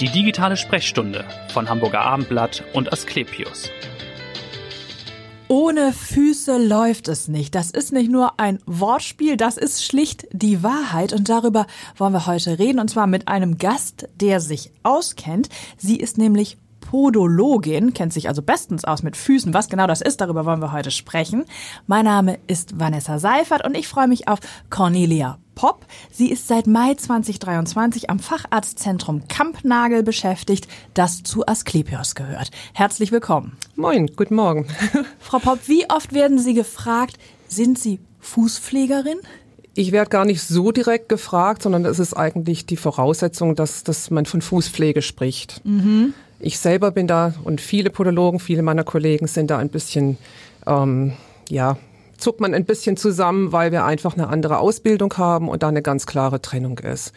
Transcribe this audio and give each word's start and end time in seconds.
Die 0.00 0.08
digitale 0.08 0.56
Sprechstunde 0.56 1.24
von 1.52 1.68
Hamburger 1.68 2.02
Abendblatt 2.02 2.62
und 2.72 2.92
Asklepios. 2.92 3.68
Ohne 5.48 5.92
Füße 5.92 6.56
läuft 6.56 7.08
es 7.08 7.26
nicht. 7.26 7.56
Das 7.56 7.72
ist 7.72 7.92
nicht 7.92 8.08
nur 8.08 8.38
ein 8.38 8.60
Wortspiel, 8.64 9.36
das 9.36 9.56
ist 9.56 9.84
schlicht 9.84 10.28
die 10.30 10.62
Wahrheit. 10.62 11.12
Und 11.12 11.28
darüber 11.28 11.66
wollen 11.96 12.12
wir 12.12 12.26
heute 12.26 12.60
reden. 12.60 12.78
Und 12.78 12.88
zwar 12.90 13.08
mit 13.08 13.26
einem 13.26 13.58
Gast, 13.58 14.08
der 14.20 14.38
sich 14.38 14.70
auskennt. 14.84 15.48
Sie 15.78 15.96
ist 15.96 16.16
nämlich 16.16 16.58
Podologin, 16.88 17.92
kennt 17.92 18.14
sich 18.14 18.28
also 18.28 18.40
bestens 18.40 18.86
aus 18.86 19.02
mit 19.02 19.14
Füßen. 19.14 19.52
Was 19.52 19.68
genau 19.68 19.86
das 19.86 20.00
ist, 20.00 20.22
darüber 20.22 20.46
wollen 20.46 20.62
wir 20.62 20.72
heute 20.72 20.90
sprechen. 20.90 21.44
Mein 21.86 22.06
Name 22.06 22.38
ist 22.46 22.80
Vanessa 22.80 23.18
Seifert 23.18 23.62
und 23.66 23.76
ich 23.76 23.86
freue 23.86 24.08
mich 24.08 24.26
auf 24.26 24.38
Cornelia 24.70 25.38
Popp. 25.54 25.84
Sie 26.10 26.30
ist 26.30 26.48
seit 26.48 26.66
Mai 26.66 26.94
2023 26.94 28.08
am 28.08 28.18
Facharztzentrum 28.18 29.28
Kampnagel 29.28 30.02
beschäftigt, 30.02 30.66
das 30.94 31.22
zu 31.22 31.46
Asklepios 31.46 32.14
gehört. 32.14 32.52
Herzlich 32.72 33.12
willkommen. 33.12 33.58
Moin, 33.76 34.06
guten 34.16 34.36
Morgen. 34.36 34.66
Frau 35.18 35.40
Popp, 35.40 35.68
wie 35.68 35.90
oft 35.90 36.14
werden 36.14 36.38
Sie 36.38 36.54
gefragt, 36.54 37.18
sind 37.48 37.78
Sie 37.78 38.00
Fußpflegerin? 38.20 39.18
Ich 39.74 39.92
werde 39.92 40.08
gar 40.08 40.24
nicht 40.24 40.40
so 40.42 40.72
direkt 40.72 41.10
gefragt, 41.10 41.64
sondern 41.64 41.84
es 41.84 41.98
ist 41.98 42.14
eigentlich 42.14 42.64
die 42.64 42.78
Voraussetzung, 42.78 43.56
dass, 43.56 43.84
dass 43.84 44.10
man 44.10 44.24
von 44.24 44.40
Fußpflege 44.40 45.02
spricht. 45.02 45.60
Mhm. 45.66 46.14
Ich 46.40 46.58
selber 46.58 46.90
bin 46.90 47.06
da 47.06 47.34
und 47.44 47.60
viele 47.60 47.90
Podologen, 47.90 48.38
viele 48.38 48.62
meiner 48.62 48.84
Kollegen 48.84 49.26
sind 49.26 49.50
da 49.50 49.58
ein 49.58 49.70
bisschen, 49.70 50.18
ähm, 50.66 51.12
ja, 51.48 51.76
zuckt 52.16 52.40
man 52.40 52.54
ein 52.54 52.64
bisschen 52.64 52.96
zusammen, 52.96 53.52
weil 53.52 53.72
wir 53.72 53.84
einfach 53.84 54.14
eine 54.14 54.28
andere 54.28 54.58
Ausbildung 54.58 55.16
haben 55.16 55.48
und 55.48 55.62
da 55.62 55.68
eine 55.68 55.82
ganz 55.82 56.06
klare 56.06 56.40
Trennung 56.40 56.78
ist. 56.78 57.12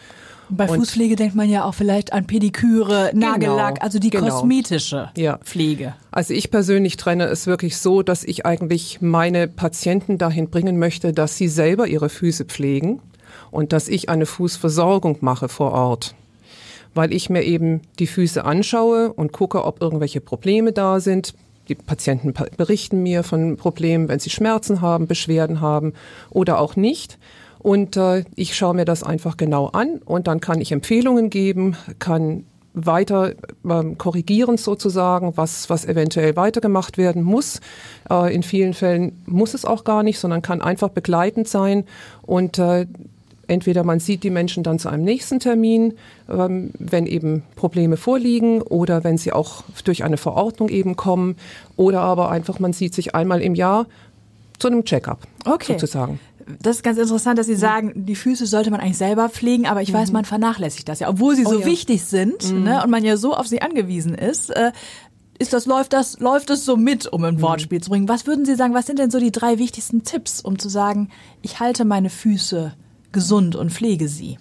Bei 0.50 0.68
und 0.68 0.80
Fußpflege 0.80 1.16
denkt 1.16 1.36
man 1.36 1.50
ja 1.50 1.64
auch 1.64 1.74
vielleicht 1.74 2.12
an 2.12 2.28
Pediküre, 2.28 3.12
genau, 3.14 3.32
Nagellack, 3.32 3.76
genau, 3.76 3.86
also 3.86 4.00
die 4.00 4.10
genau. 4.10 4.30
kosmetische 4.30 5.10
ja. 5.16 5.38
Pflege. 5.38 5.96
Also 6.12 6.34
ich 6.34 6.52
persönlich 6.52 6.98
trenne 6.98 7.26
es 7.26 7.48
wirklich 7.48 7.78
so, 7.78 8.02
dass 8.02 8.24
ich 8.24 8.46
eigentlich 8.46 9.00
meine 9.02 9.48
Patienten 9.48 10.18
dahin 10.18 10.50
bringen 10.50 10.78
möchte, 10.78 11.14
dass 11.14 11.38
sie 11.38 11.48
selber 11.48 11.88
ihre 11.88 12.10
Füße 12.10 12.46
pflegen 12.46 13.00
und 13.50 13.72
dass 13.72 13.88
ich 13.88 14.10
eine 14.10 14.26
Fußversorgung 14.26 15.20
mache 15.22 15.48
vor 15.48 15.72
Ort 15.72 16.16
weil 16.94 17.14
ich 17.14 17.30
mir 17.30 17.44
eben 17.44 17.82
die 18.00 18.08
Füße 18.08 18.44
anschaue 18.44 19.14
und 19.14 19.32
gucke, 19.32 19.64
ob 19.64 19.82
irgendwelche 19.82 20.22
Probleme 20.22 20.72
da 20.72 21.00
sind. 21.00 21.34
Die 21.68 21.76
Patienten 21.76 22.34
berichten 22.58 23.04
mir 23.04 23.24
von 23.24 23.56
Problemen, 23.56 24.10
wenn 24.10 24.20
sie 24.20 24.30
Schmerzen 24.30 24.82
haben, 24.82 25.08
Beschwerden 25.08 25.62
haben 25.62 25.94
oder 26.30 26.60
auch 26.60 26.76
nicht. 26.76 27.18
Und 27.60 27.96
äh, 27.96 28.26
ich 28.36 28.56
schaue 28.56 28.74
mir 28.74 28.86
das 28.86 29.04
einfach 29.04 29.38
genau 29.38 29.68
an 29.68 30.00
und 30.04 30.28
dann 30.28 30.42
kann 30.42 30.62
ich 30.62 30.72
Empfehlungen 30.72 31.30
geben, 31.30 31.78
kann 32.00 32.46
weiter 32.74 33.34
ähm, 33.70 33.98
korrigieren 33.98 34.58
sozusagen, 34.58 35.36
was, 35.36 35.70
was 35.70 35.86
eventuell 35.86 36.36
weitergemacht 36.36 36.98
werden 36.98 37.22
muss. 37.22 37.60
Äh, 38.10 38.34
in 38.34 38.44
vielen 38.44 38.74
Fällen 38.74 39.22
muss 39.26 39.54
es 39.54 39.66
auch 39.66 39.84
gar 39.84 40.04
nicht, 40.04 40.20
sondern 40.20 40.42
kann 40.42 40.62
einfach 40.62 40.90
begleitend 40.90 41.48
sein 41.48 41.86
und 42.22 42.60
äh, 42.60 42.88
Entweder 43.52 43.84
man 43.84 44.00
sieht 44.00 44.24
die 44.24 44.30
Menschen 44.30 44.64
dann 44.64 44.80
zu 44.80 44.88
einem 44.88 45.04
nächsten 45.04 45.42
Termin, 45.42 45.96
ähm, 46.30 46.72
wenn 46.80 47.06
eben 47.06 47.44
Probleme 47.58 47.98
vorliegen 47.98 48.62
oder 48.62 49.04
wenn 49.04 49.18
sie 49.18 49.34
auch 49.34 49.66
durch 49.84 50.06
eine 50.06 50.16
Verordnung 50.16 50.70
eben 50.70 50.96
kommen 50.96 51.36
oder 51.76 52.00
aber 52.00 52.32
einfach 52.32 52.60
man 52.60 52.72
sieht 52.72 52.94
sich 52.94 53.14
einmal 53.14 53.42
im 53.42 53.54
Jahr 53.54 53.88
zu 54.58 54.70
einem 54.70 54.86
Check-up 54.86 55.28
okay. 55.46 55.74
sozusagen. 55.74 56.22
Das 56.62 56.78
ist 56.78 56.84
ganz 56.84 56.98
interessant, 56.98 57.38
dass 57.38 57.48
Sie 57.48 57.56
sagen, 57.56 57.92
die 57.94 58.16
Füße 58.16 58.46
sollte 58.46 58.72
man 58.72 58.80
eigentlich 58.80 58.98
selber 58.98 59.28
pflegen, 59.28 59.68
aber 59.68 59.82
ich 59.82 59.92
weiß, 59.92 60.10
mhm. 60.10 60.14
man 60.14 60.26
vernachlässigt 60.26 60.88
das 60.88 61.02
ja, 61.02 61.10
obwohl 61.10 61.36
sie 61.36 61.46
oh, 61.46 61.50
so 61.50 61.60
ja. 61.60 61.66
wichtig 61.66 62.06
sind 62.06 62.54
mhm. 62.54 62.64
ne, 62.64 62.82
und 62.82 62.90
man 62.90 63.04
ja 63.04 63.18
so 63.18 63.36
auf 63.36 63.48
sie 63.48 63.62
angewiesen 63.62 64.16
ist. 64.16 64.50
Äh, 64.52 64.72
ist 65.40 65.52
das, 65.52 65.66
läuft 65.66 65.92
das, 65.92 66.20
läuft 66.20 66.52
es 66.52 66.64
so 66.64 66.78
mit, 66.78 67.12
um 67.12 67.26
ein 67.26 67.36
mhm. 67.36 67.42
Wortspiel 67.42 67.82
zu 67.82 67.90
bringen? 67.90 68.08
Was 68.08 68.28
würden 68.28 68.46
Sie 68.46 68.56
sagen, 68.56 68.74
was 68.74 68.86
sind 68.86 68.98
denn 68.98 69.12
so 69.12 69.20
die 69.20 69.34
drei 69.34 69.58
wichtigsten 69.60 70.06
Tipps, 70.06 70.40
um 70.40 70.58
zu 70.58 70.70
sagen, 70.70 71.10
ich 71.42 71.60
halte 71.60 71.84
meine 71.84 72.10
Füße 72.10 72.76
gesund 73.12 73.56
und 73.56 73.72
pflege 73.72 74.08
sie? 74.08 74.38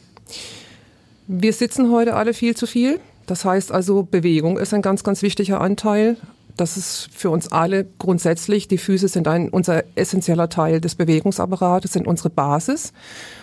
Wir 1.26 1.52
sitzen 1.52 1.90
heute 1.90 2.14
alle 2.14 2.34
viel 2.34 2.56
zu 2.56 2.66
viel. 2.66 3.00
Das 3.26 3.44
heißt 3.44 3.70
also, 3.70 4.02
Bewegung 4.02 4.58
ist 4.58 4.74
ein 4.74 4.82
ganz, 4.82 5.04
ganz 5.04 5.22
wichtiger 5.22 5.60
Anteil. 5.60 6.16
Das 6.56 6.76
ist 6.76 7.08
für 7.12 7.30
uns 7.30 7.52
alle 7.52 7.86
grundsätzlich. 7.98 8.68
Die 8.68 8.76
Füße 8.76 9.08
sind 9.08 9.28
ein, 9.28 9.48
unser 9.48 9.84
essentieller 9.94 10.48
Teil 10.48 10.80
des 10.80 10.94
Bewegungsapparates, 10.94 11.92
sind 11.92 12.06
unsere 12.06 12.28
Basis. 12.28 12.92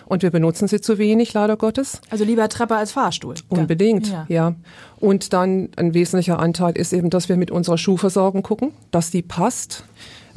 Und 0.06 0.24
wir 0.24 0.30
benutzen 0.30 0.68
sie 0.68 0.82
zu 0.82 0.98
wenig, 0.98 1.34
leider 1.34 1.58
Gottes. 1.58 2.02
Also 2.10 2.26
lieber 2.26 2.48
Treppe 2.50 2.76
als 2.76 2.92
Fahrstuhl. 2.92 3.36
Unbedingt, 3.50 4.08
ja. 4.10 4.26
ja. 4.28 4.56
Und 5.00 5.34
dann 5.34 5.70
ein 5.78 5.94
wesentlicher 5.94 6.40
Anteil 6.40 6.78
ist 6.78 6.94
eben, 6.94 7.10
dass 7.10 7.30
wir 7.30 7.38
mit 7.38 7.50
unserer 7.50 7.78
Schuhversorgung 7.78 8.44
gucken, 8.44 8.72
dass 8.92 9.10
die 9.10 9.22
passt. 9.22 9.84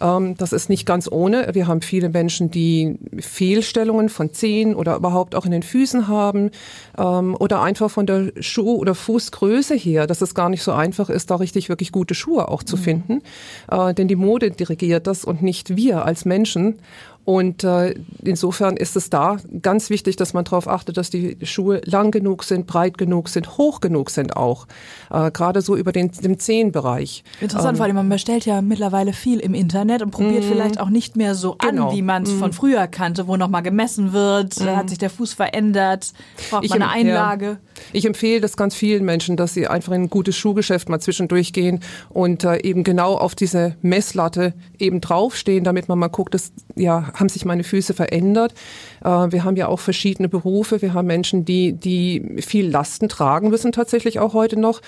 Ähm, 0.01 0.37
das 0.37 0.53
ist 0.53 0.69
nicht 0.69 0.87
ganz 0.87 1.11
ohne. 1.11 1.49
Wir 1.53 1.67
haben 1.67 1.83
viele 1.83 2.09
Menschen, 2.09 2.51
die 2.51 2.99
Fehlstellungen 3.19 4.09
von 4.09 4.33
Zehen 4.33 4.75
oder 4.75 4.97
überhaupt 4.97 5.35
auch 5.35 5.45
in 5.45 5.51
den 5.51 5.63
Füßen 5.63 6.09
haben 6.09 6.51
ähm, 6.99 7.37
oder 7.39 7.63
einfach 7.63 7.91
von 7.91 8.07
der 8.07 8.33
Schuh- 8.41 8.77
oder 8.77 8.95
Fußgröße 8.95 9.75
her, 9.75 10.07
dass 10.07 10.21
es 10.23 10.35
gar 10.35 10.49
nicht 10.49 10.63
so 10.63 10.73
einfach 10.73 11.11
ist, 11.11 11.31
da 11.31 11.37
richtig 11.37 11.69
wirklich 11.69 11.93
gute 11.93 12.15
Schuhe 12.15 12.49
auch 12.49 12.63
zu 12.63 12.77
mhm. 12.77 12.81
finden. 12.81 13.23
Äh, 13.71 13.95
denn 13.95 14.09
die 14.09 14.17
Mode 14.17 14.51
dirigiert 14.51 15.07
das 15.07 15.25
und 15.25 15.43
nicht 15.43 15.77
wir 15.77 16.05
als 16.05 16.25
Menschen. 16.25 16.81
Und 17.25 17.65
äh, 17.65 17.95
insofern 18.25 18.77
ist 18.77 18.97
es 18.97 19.11
da 19.11 19.37
ganz 19.63 19.91
wichtig, 19.91 20.17
dass 20.17 20.33
man 20.33 20.45
darauf 20.45 20.67
achtet, 20.67 20.97
dass 20.97 21.11
die 21.11 21.37
Schuhe 21.43 21.81
lang 21.85 22.11
genug 22.11 22.45
sind, 22.45 22.67
breit 22.67 22.99
genug 22.99 23.29
sind, 23.29 23.59
hoch 23.59 23.81
genug 23.81 24.11
sind 24.11 24.37
auch. 24.37 24.67
Äh, 25.11 25.31
Gerade 25.31 25.61
so 25.61 25.77
über 25.77 25.93
den, 25.93 26.11
den 26.11 26.39
Zehenbereich. 26.39 27.23
Interessant, 27.41 27.73
ähm, 27.73 27.77
vor 27.77 27.87
allem 27.87 27.97
man 27.97 28.09
bestellt 28.09 28.47
ja 28.47 28.63
mittlerweile 28.63 29.13
viel 29.13 29.39
im 29.39 29.55
Internet 29.55 30.03
und 30.03 30.11
probiert 30.11 30.45
mm, 30.45 30.49
vielleicht 30.49 30.81
auch 30.81 30.89
nicht 30.89 31.17
mehr 31.17 31.35
so 31.35 31.57
genau. 31.59 31.89
an, 31.89 31.95
wie 31.95 32.03
man 32.03 32.23
es 32.23 32.33
von 32.33 32.53
früher 32.53 32.87
kannte, 32.87 33.29
wo 33.29 33.37
nochmal 33.37 33.63
gemessen 33.63 34.13
wird, 34.13 34.59
mm. 34.59 34.69
hat 34.69 34.89
sich 34.89 34.99
der 34.99 35.11
Fuß 35.11 35.35
verändert, 35.35 36.13
braucht 36.51 36.65
ich 36.65 36.71
man 36.71 36.83
eine 36.83 36.91
Einlage. 36.91 37.47
Ja. 37.47 37.59
Ich 37.93 38.07
empfehle 38.07 38.41
das 38.41 38.57
ganz 38.57 38.75
vielen 38.75 39.05
Menschen, 39.05 39.37
dass 39.37 39.55
sie 39.55 39.67
einfach 39.67 39.93
in 39.93 40.05
ein 40.05 40.11
gutes 40.11 40.37
Schuhgeschäft 40.37 40.89
mal 40.89 41.01
zwischendurch 41.01 41.53
gehen 41.53 41.81
und 42.09 42.45
äh, 42.45 42.63
eben 42.63 42.83
genau 42.83 43.15
auf 43.15 43.35
diese 43.35 43.77
Messlatte 43.83 44.55
eben 44.79 45.01
draufstehen, 45.01 45.65
damit 45.65 45.89
man 45.89 45.99
mal 45.99 46.09
guckt, 46.09 46.35
dass 46.35 46.53
ja 46.75 47.10
haben 47.15 47.29
sich 47.29 47.45
meine 47.45 47.65
Füße 47.65 47.95
verändert. 47.95 48.55
Äh, 49.03 49.09
wir 49.09 49.45
haben 49.45 49.57
ja 49.57 49.69
auch 49.69 49.81
verschiedene 49.81 50.29
Berufe. 50.29 50.83
Wir 50.83 50.95
haben 50.95 51.07
Menschen, 51.07 51.45
die, 51.45 51.73
die 51.73 52.37
viel 52.41 52.69
Lasten 52.69 53.09
tragen 53.09 53.51
müssen 53.51 53.73
tatsächlich 53.73 54.19
auch 54.19 54.35
heute 54.35 54.59
noch 54.59 54.81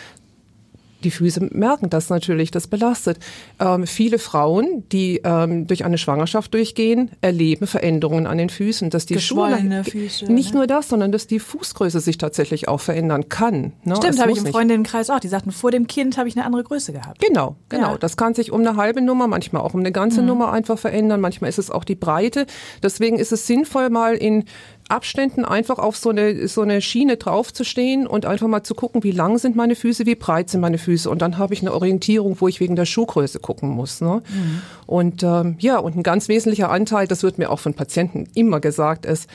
die 1.05 1.11
Füße 1.11 1.49
merken 1.53 1.91
das 1.91 2.09
natürlich, 2.09 2.51
das 2.51 2.67
belastet. 2.67 3.19
Ähm, 3.61 3.87
viele 3.87 4.19
Frauen, 4.19 4.85
die 4.91 5.21
ähm, 5.25 5.67
durch 5.67 5.85
eine 5.85 5.99
Schwangerschaft 5.99 6.55
durchgehen, 6.55 7.11
erleben 7.21 7.67
Veränderungen 7.67 8.27
an 8.27 8.39
den 8.39 8.49
Füßen, 8.49 8.91
dass 8.91 9.07
die 9.07 9.21
Schuhe 9.21 9.59
Füße, 9.85 10.33
nicht 10.33 10.53
ne? 10.53 10.59
nur 10.59 10.67
das, 10.67 10.89
sondern 10.89 11.13
dass 11.13 11.27
die 11.27 11.39
Fußgröße 11.39 12.01
sich 12.01 12.19
tatsächlich 12.19 12.69
auch 12.69 12.81
verändern 12.81 13.29
kann. 13.29 13.73
Ne? 13.85 13.97
Stimmt, 13.97 14.21
habe 14.21 14.33
ich 14.33 14.39
im 14.39 14.47
Freundinnenkreis 14.47 15.11
auch. 15.11 15.21
Die 15.21 15.29
sagten, 15.29 15.53
vor 15.53 15.71
dem 15.71 15.87
Kind 15.87 16.17
habe 16.17 16.29
ich 16.29 16.37
eine 16.37 16.45
andere 16.47 16.65
Größe 16.65 16.93
gehabt. 16.93 17.21
Genau, 17.21 17.57
genau. 17.69 17.93
Ja. 17.93 17.99
Das 17.99 18.17
kann 18.17 18.35
sich 18.35 18.53
um 18.53 18.61
eine 18.61 18.77
halbe 18.77 19.01
Nummer, 19.01 19.27
manchmal 19.27 19.63
auch 19.63 19.75
um 19.75 19.81
eine 19.81 19.93
ganze 19.93 20.23
mhm. 20.23 20.29
Nummer 20.29 20.53
einfach 20.53 20.79
verändern. 20.79 21.21
Manchmal 21.21 21.51
ist 21.51 21.59
es 21.59 21.71
auch 21.71 21.85
die 21.85 21.95
Breite. 21.95 22.47
Deswegen 22.83 23.19
ist 23.19 23.33
es 23.33 23.47
sinnvoll, 23.47 23.91
mal 23.91 24.15
in 24.15 24.45
Abständen 24.93 25.45
einfach 25.45 25.79
auf 25.79 25.97
so 25.97 26.11
eine, 26.11 26.47
so 26.47 26.63
eine 26.63 26.81
Schiene 26.81 27.17
draufzustehen 27.17 28.07
und 28.07 28.27
einfach 28.27 28.47
mal 28.47 28.63
zu 28.63 28.75
gucken, 28.75 29.03
wie 29.03 29.11
lang 29.11 29.39
sind 29.39 29.57
meine 29.57 29.75
Füße, 29.75 30.07
wie 30.07 30.15
breit 30.15 30.51
sind 30.51 30.61
meine 30.61 30.79
Füße. 30.79 31.09
Und 31.09 31.23
dann 31.23 31.39
habe 31.39 31.55
ich 31.55 31.63
eine 31.63 31.73
Orientierung, 31.73 32.37
wo 32.41 32.49
ich 32.49 32.61
wegen 32.61 32.77
der 32.77 32.85
Schuhgröße 32.85 33.41
gucken 33.41 33.71
muss. 33.71 34.01
Ne? 34.01 34.23
Mhm. 34.29 34.63
Und 34.87 35.23
ähm, 35.23 35.57
ja, 35.59 35.79
und 35.79 35.97
ein 35.97 36.03
ganz 36.03 36.29
wesentlicher 36.29 36.71
Anteil, 36.71 37.09
das 37.09 37.23
wird 37.23 37.39
mir 37.39 37.51
auch 37.51 37.59
von 37.59 37.75
Patienten 37.75 38.29
immer 38.35 38.61
gesagt, 38.61 39.07
ist, 39.07 39.29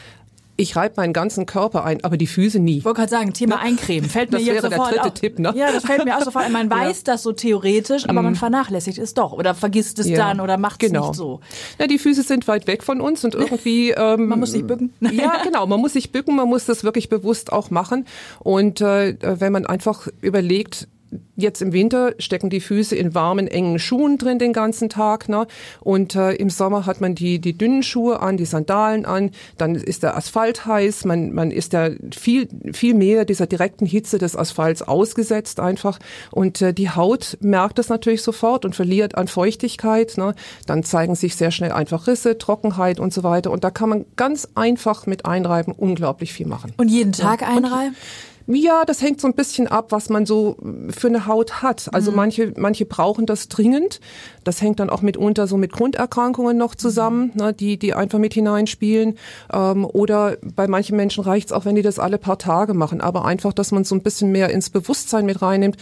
ich 0.58 0.76
reibe 0.76 0.96
meinen 0.98 1.14
ganzen 1.14 1.46
Körper 1.46 1.86
ein, 1.86 2.04
aber 2.04 2.18
die 2.18 2.28
Füße 2.28 2.60
nie. 2.60 2.80
Ich 2.80 2.86
wollte 2.86 2.98
gerade 2.98 3.12
sagen, 3.12 3.34
Thema 3.34 3.60
Eincremen. 3.60 4.10
Fällt 4.10 4.32
mir 4.32 4.40
das 4.40 4.48
jetzt 4.48 4.64
wäre 4.64 4.72
sofort 4.72 4.92
der 4.92 5.02
dritte 5.04 5.14
auch, 5.14 5.20
Tipp, 5.20 5.40
ne? 5.40 5.54
Ja, 5.56 5.72
das 5.72 5.86
fällt 5.86 6.04
mir 6.04 6.18
auch 6.18 6.24
sofort 6.24 6.46
ein. 6.46 6.52
Man 6.52 6.70
weiß 6.72 6.98
ja. 6.98 7.14
das 7.14 7.24
so 7.24 7.32
theoretisch, 7.32 8.10
aber 8.10 8.22
mm. 8.22 8.26
man 8.26 8.36
vernachlässigt 8.36 8.98
es 8.98 9.14
doch 9.14 9.34
oder 9.34 9.54
vergisst 9.54 10.00
es 10.00 10.10
ja. 10.10 10.18
dann 10.18 10.40
oder 10.40 10.58
macht 10.58 10.82
es 10.82 10.90
genau. 10.90 11.10
nicht 11.10 11.18
so. 11.18 11.40
Ja, 11.80 11.86
die 11.86 12.00
Füße 12.00 12.24
sind 12.24 12.48
weit 12.48 12.66
weg 12.66 12.84
von 12.84 13.02
uns 13.02 13.24
und 13.24 13.36
irgendwie... 13.36 13.92
Ähm, 13.92 14.28
man 14.28 14.40
muss 14.40 14.52
sich 14.52 14.66
bücken. 14.66 14.94
Ja, 15.18 15.42
genau. 15.44 15.66
Man 15.68 15.80
muss 15.80 15.94
sich 15.94 16.12
bücken, 16.12 16.36
man 16.36 16.50
muss 16.50 16.66
das 16.66 16.84
wirklich 16.84 17.10
bewusst 17.10 17.52
auch 17.54 17.70
machen. 17.70 18.06
Und 18.40 18.82
äh, 18.82 19.16
wenn 19.22 19.52
man 19.52 19.66
einfach 19.66 20.08
überlegt, 20.22 20.88
Jetzt 21.36 21.62
im 21.62 21.72
Winter 21.72 22.14
stecken 22.18 22.50
die 22.50 22.60
Füße 22.60 22.96
in 22.96 23.14
warmen, 23.14 23.48
engen 23.48 23.78
Schuhen 23.78 24.18
drin 24.18 24.40
den 24.40 24.54
ganzen 24.54 24.90
Tag. 24.90 25.30
Ne? 25.30 25.46
Und 25.82 26.16
äh, 26.16 26.32
im 26.34 26.50
Sommer 26.50 26.86
hat 26.88 27.00
man 27.00 27.14
die, 27.14 27.40
die 27.40 27.56
dünnen 27.56 27.84
Schuhe 27.84 28.22
an, 28.22 28.38
die 28.38 28.46
Sandalen 28.46 29.06
an. 29.06 29.32
Dann 29.58 29.76
ist 29.76 30.02
der 30.04 30.18
Asphalt 30.18 30.66
heiß. 30.66 31.06
Man, 31.06 31.34
man 31.34 31.52
ist 31.52 31.74
ja 31.74 31.90
viel, 32.16 32.50
viel 32.74 32.96
mehr 32.96 33.24
dieser 33.24 33.46
direkten 33.46 33.86
Hitze 33.86 34.18
des 34.18 34.36
Asphalts 34.36 34.82
ausgesetzt 34.82 35.60
einfach. 35.60 36.00
Und 36.32 36.62
äh, 36.62 36.74
die 36.74 36.90
Haut 36.90 37.38
merkt 37.40 37.78
das 37.78 37.90
natürlich 37.90 38.24
sofort 38.24 38.66
und 38.66 38.76
verliert 38.76 39.16
an 39.16 39.28
Feuchtigkeit. 39.28 40.18
Ne? 40.18 40.34
Dann 40.66 40.84
zeigen 40.84 41.14
sich 41.14 41.36
sehr 41.36 41.52
schnell 41.52 41.72
einfach 41.72 42.08
Risse, 42.08 42.40
Trockenheit 42.40 43.00
und 43.00 43.14
so 43.14 43.24
weiter. 43.24 43.52
Und 43.52 43.64
da 43.64 43.70
kann 43.70 43.90
man 43.90 44.06
ganz 44.16 44.48
einfach 44.56 45.06
mit 45.06 45.26
Einreiben 45.26 45.74
unglaublich 45.74 46.34
viel 46.34 46.48
machen. 46.48 46.74
Und 46.78 46.90
jeden 46.90 47.12
Tag 47.12 47.42
ja. 47.42 47.50
einreiben? 47.50 47.96
Ja, 48.48 48.86
das 48.86 49.02
hängt 49.02 49.20
so 49.20 49.28
ein 49.28 49.34
bisschen 49.34 49.68
ab, 49.68 49.88
was 49.92 50.10
man 50.10 50.26
so 50.26 50.58
für 50.90 51.08
eine 51.08 51.28
Haut 51.28 51.62
hat. 51.62 51.94
Also 51.94 52.12
mhm. 52.12 52.18
manche, 52.18 52.54
manche 52.56 52.86
brauchen 52.86 53.26
das 53.26 53.50
dringend. 53.50 54.00
Das 54.46 54.62
hängt 54.62 54.80
dann 54.80 54.90
auch 54.90 55.02
mitunter 55.02 55.48
so 55.48 55.58
mit 55.58 55.74
Grunderkrankungen 55.74 56.58
noch 56.58 56.74
zusammen, 56.74 57.32
mhm. 57.34 57.42
ne, 57.42 57.54
die, 57.54 57.78
die 57.78 57.94
einfach 57.94 58.20
mit 58.20 58.34
hineinspielen. 58.34 59.18
Ähm, 59.52 59.86
oder 59.86 60.38
bei 60.42 60.68
manchen 60.68 60.96
Menschen 60.96 61.24
reicht 61.26 61.48
es 61.48 61.52
auch, 61.52 61.66
wenn 61.66 61.76
die 61.76 61.82
das 61.82 62.00
alle 62.00 62.18
paar 62.18 62.38
Tage 62.38 62.74
machen. 62.74 63.02
Aber 63.02 63.26
einfach, 63.26 63.52
dass 63.52 63.72
man 63.72 63.84
so 63.84 63.96
ein 63.96 64.02
bisschen 64.02 64.32
mehr 64.32 64.50
ins 64.50 64.70
Bewusstsein 64.70 65.26
mit 65.26 65.42
reinnimmt 65.42 65.78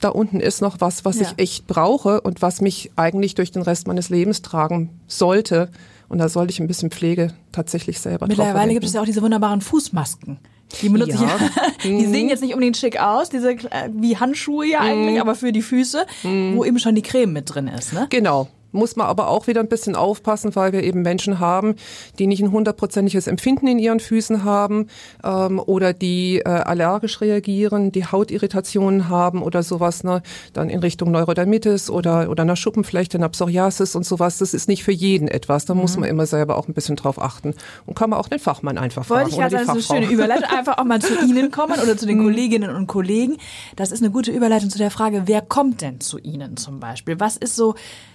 da 0.00 0.10
unten 0.10 0.40
ist 0.40 0.62
noch 0.62 0.80
was, 0.80 1.04
was 1.04 1.18
ja. 1.18 1.22
ich 1.22 1.42
echt 1.42 1.66
brauche 1.66 2.20
und 2.20 2.40
was 2.40 2.60
mich 2.60 2.92
eigentlich 2.96 3.34
durch 3.34 3.50
den 3.50 3.62
Rest 3.62 3.88
meines 3.88 4.10
Lebens 4.10 4.42
tragen 4.42 4.90
sollte. 5.08 5.70
Und 6.08 6.18
da 6.18 6.28
sollte 6.28 6.52
ich 6.52 6.60
ein 6.60 6.68
bisschen 6.68 6.90
Pflege 6.90 7.34
tatsächlich 7.52 7.98
selber 8.00 8.26
Mittlerweile 8.26 8.72
gibt 8.72 8.84
es 8.84 8.92
ja 8.92 9.00
auch 9.00 9.06
diese 9.06 9.22
wunderbaren 9.22 9.60
Fußmasken. 9.60 10.38
Die 10.82 10.88
benutze 10.88 11.24
ja. 11.24 11.36
ich. 11.36 11.82
die 11.82 12.06
mhm. 12.06 12.12
sehen 12.12 12.28
jetzt 12.28 12.42
nicht 12.42 12.52
unbedingt 12.52 12.76
schick 12.76 13.00
aus, 13.00 13.30
diese 13.30 13.56
wie 13.92 14.16
Handschuhe 14.16 14.66
ja 14.66 14.80
eigentlich, 14.80 15.14
mhm. 15.14 15.20
aber 15.20 15.34
für 15.34 15.52
die 15.52 15.62
Füße, 15.62 16.06
mhm. 16.22 16.56
wo 16.56 16.64
eben 16.64 16.78
schon 16.78 16.94
die 16.94 17.02
Creme 17.02 17.32
mit 17.32 17.54
drin 17.54 17.68
ist, 17.68 17.92
ne? 17.92 18.06
Genau 18.10 18.48
muss 18.72 18.96
man 18.96 19.06
aber 19.06 19.28
auch 19.28 19.46
wieder 19.46 19.60
ein 19.60 19.68
bisschen 19.68 19.96
aufpassen, 19.96 20.54
weil 20.54 20.72
wir 20.72 20.82
eben 20.82 21.02
Menschen 21.02 21.38
haben, 21.38 21.76
die 22.18 22.26
nicht 22.26 22.42
ein 22.42 22.52
hundertprozentiges 22.52 23.26
Empfinden 23.26 23.66
in 23.66 23.78
ihren 23.78 24.00
Füßen 24.00 24.44
haben 24.44 24.88
ähm, 25.24 25.60
oder 25.64 25.92
die 25.92 26.38
äh, 26.38 26.48
allergisch 26.48 27.20
reagieren, 27.20 27.92
die 27.92 28.04
Hautirritationen 28.06 29.08
haben 29.08 29.42
oder 29.42 29.62
sowas, 29.62 30.04
ne, 30.04 30.22
dann 30.52 30.70
in 30.70 30.80
Richtung 30.80 31.10
Neurodermitis 31.10 31.90
oder 31.90 32.28
oder 32.28 32.42
einer 32.42 32.56
Schuppenflechte, 32.56 33.18
einer 33.18 33.28
Psoriasis 33.28 33.94
und 33.94 34.04
sowas. 34.04 34.38
Das 34.38 34.54
ist 34.54 34.68
nicht 34.68 34.84
für 34.84 34.92
jeden 34.92 35.28
etwas. 35.28 35.64
Da 35.64 35.74
mhm. 35.74 35.80
muss 35.80 35.96
man 35.96 36.08
immer 36.08 36.26
selber 36.26 36.56
auch 36.56 36.68
ein 36.68 36.74
bisschen 36.74 36.96
drauf 36.96 37.20
achten 37.20 37.54
und 37.86 37.94
kann 37.94 38.10
man 38.10 38.18
auch 38.18 38.28
den 38.28 38.38
Fachmann 38.38 38.78
einfach 38.78 39.04
fragen. 39.04 39.32
Wollte 39.32 39.46
ich 39.46 39.52
das 39.52 39.62
ist 39.62 39.90
eine 39.90 40.02
schöne 40.02 40.12
Überleitung, 40.12 40.50
einfach 40.56 40.78
auch 40.78 40.84
mal 40.84 41.00
zu 41.00 41.14
Ihnen 41.24 41.50
kommen 41.50 41.80
oder 41.80 41.96
zu 41.96 42.06
den 42.06 42.18
mhm. 42.18 42.24
Kolleginnen 42.24 42.74
und 42.74 42.86
Kollegen. 42.86 43.36
Das 43.76 43.92
ist 43.92 44.02
eine 44.02 44.10
gute 44.10 44.30
Überleitung 44.30 44.70
zu 44.70 44.78
der 44.78 44.90
Frage, 44.90 45.22
wer 45.26 45.40
kommt 45.40 45.80
denn 45.80 46.00
zu 46.00 46.18
Ihnen 46.18 46.56
zum 46.56 46.80
Beispiel? 46.80 47.18
Was 47.20 47.36
ist 47.36 47.56
so 47.56 47.74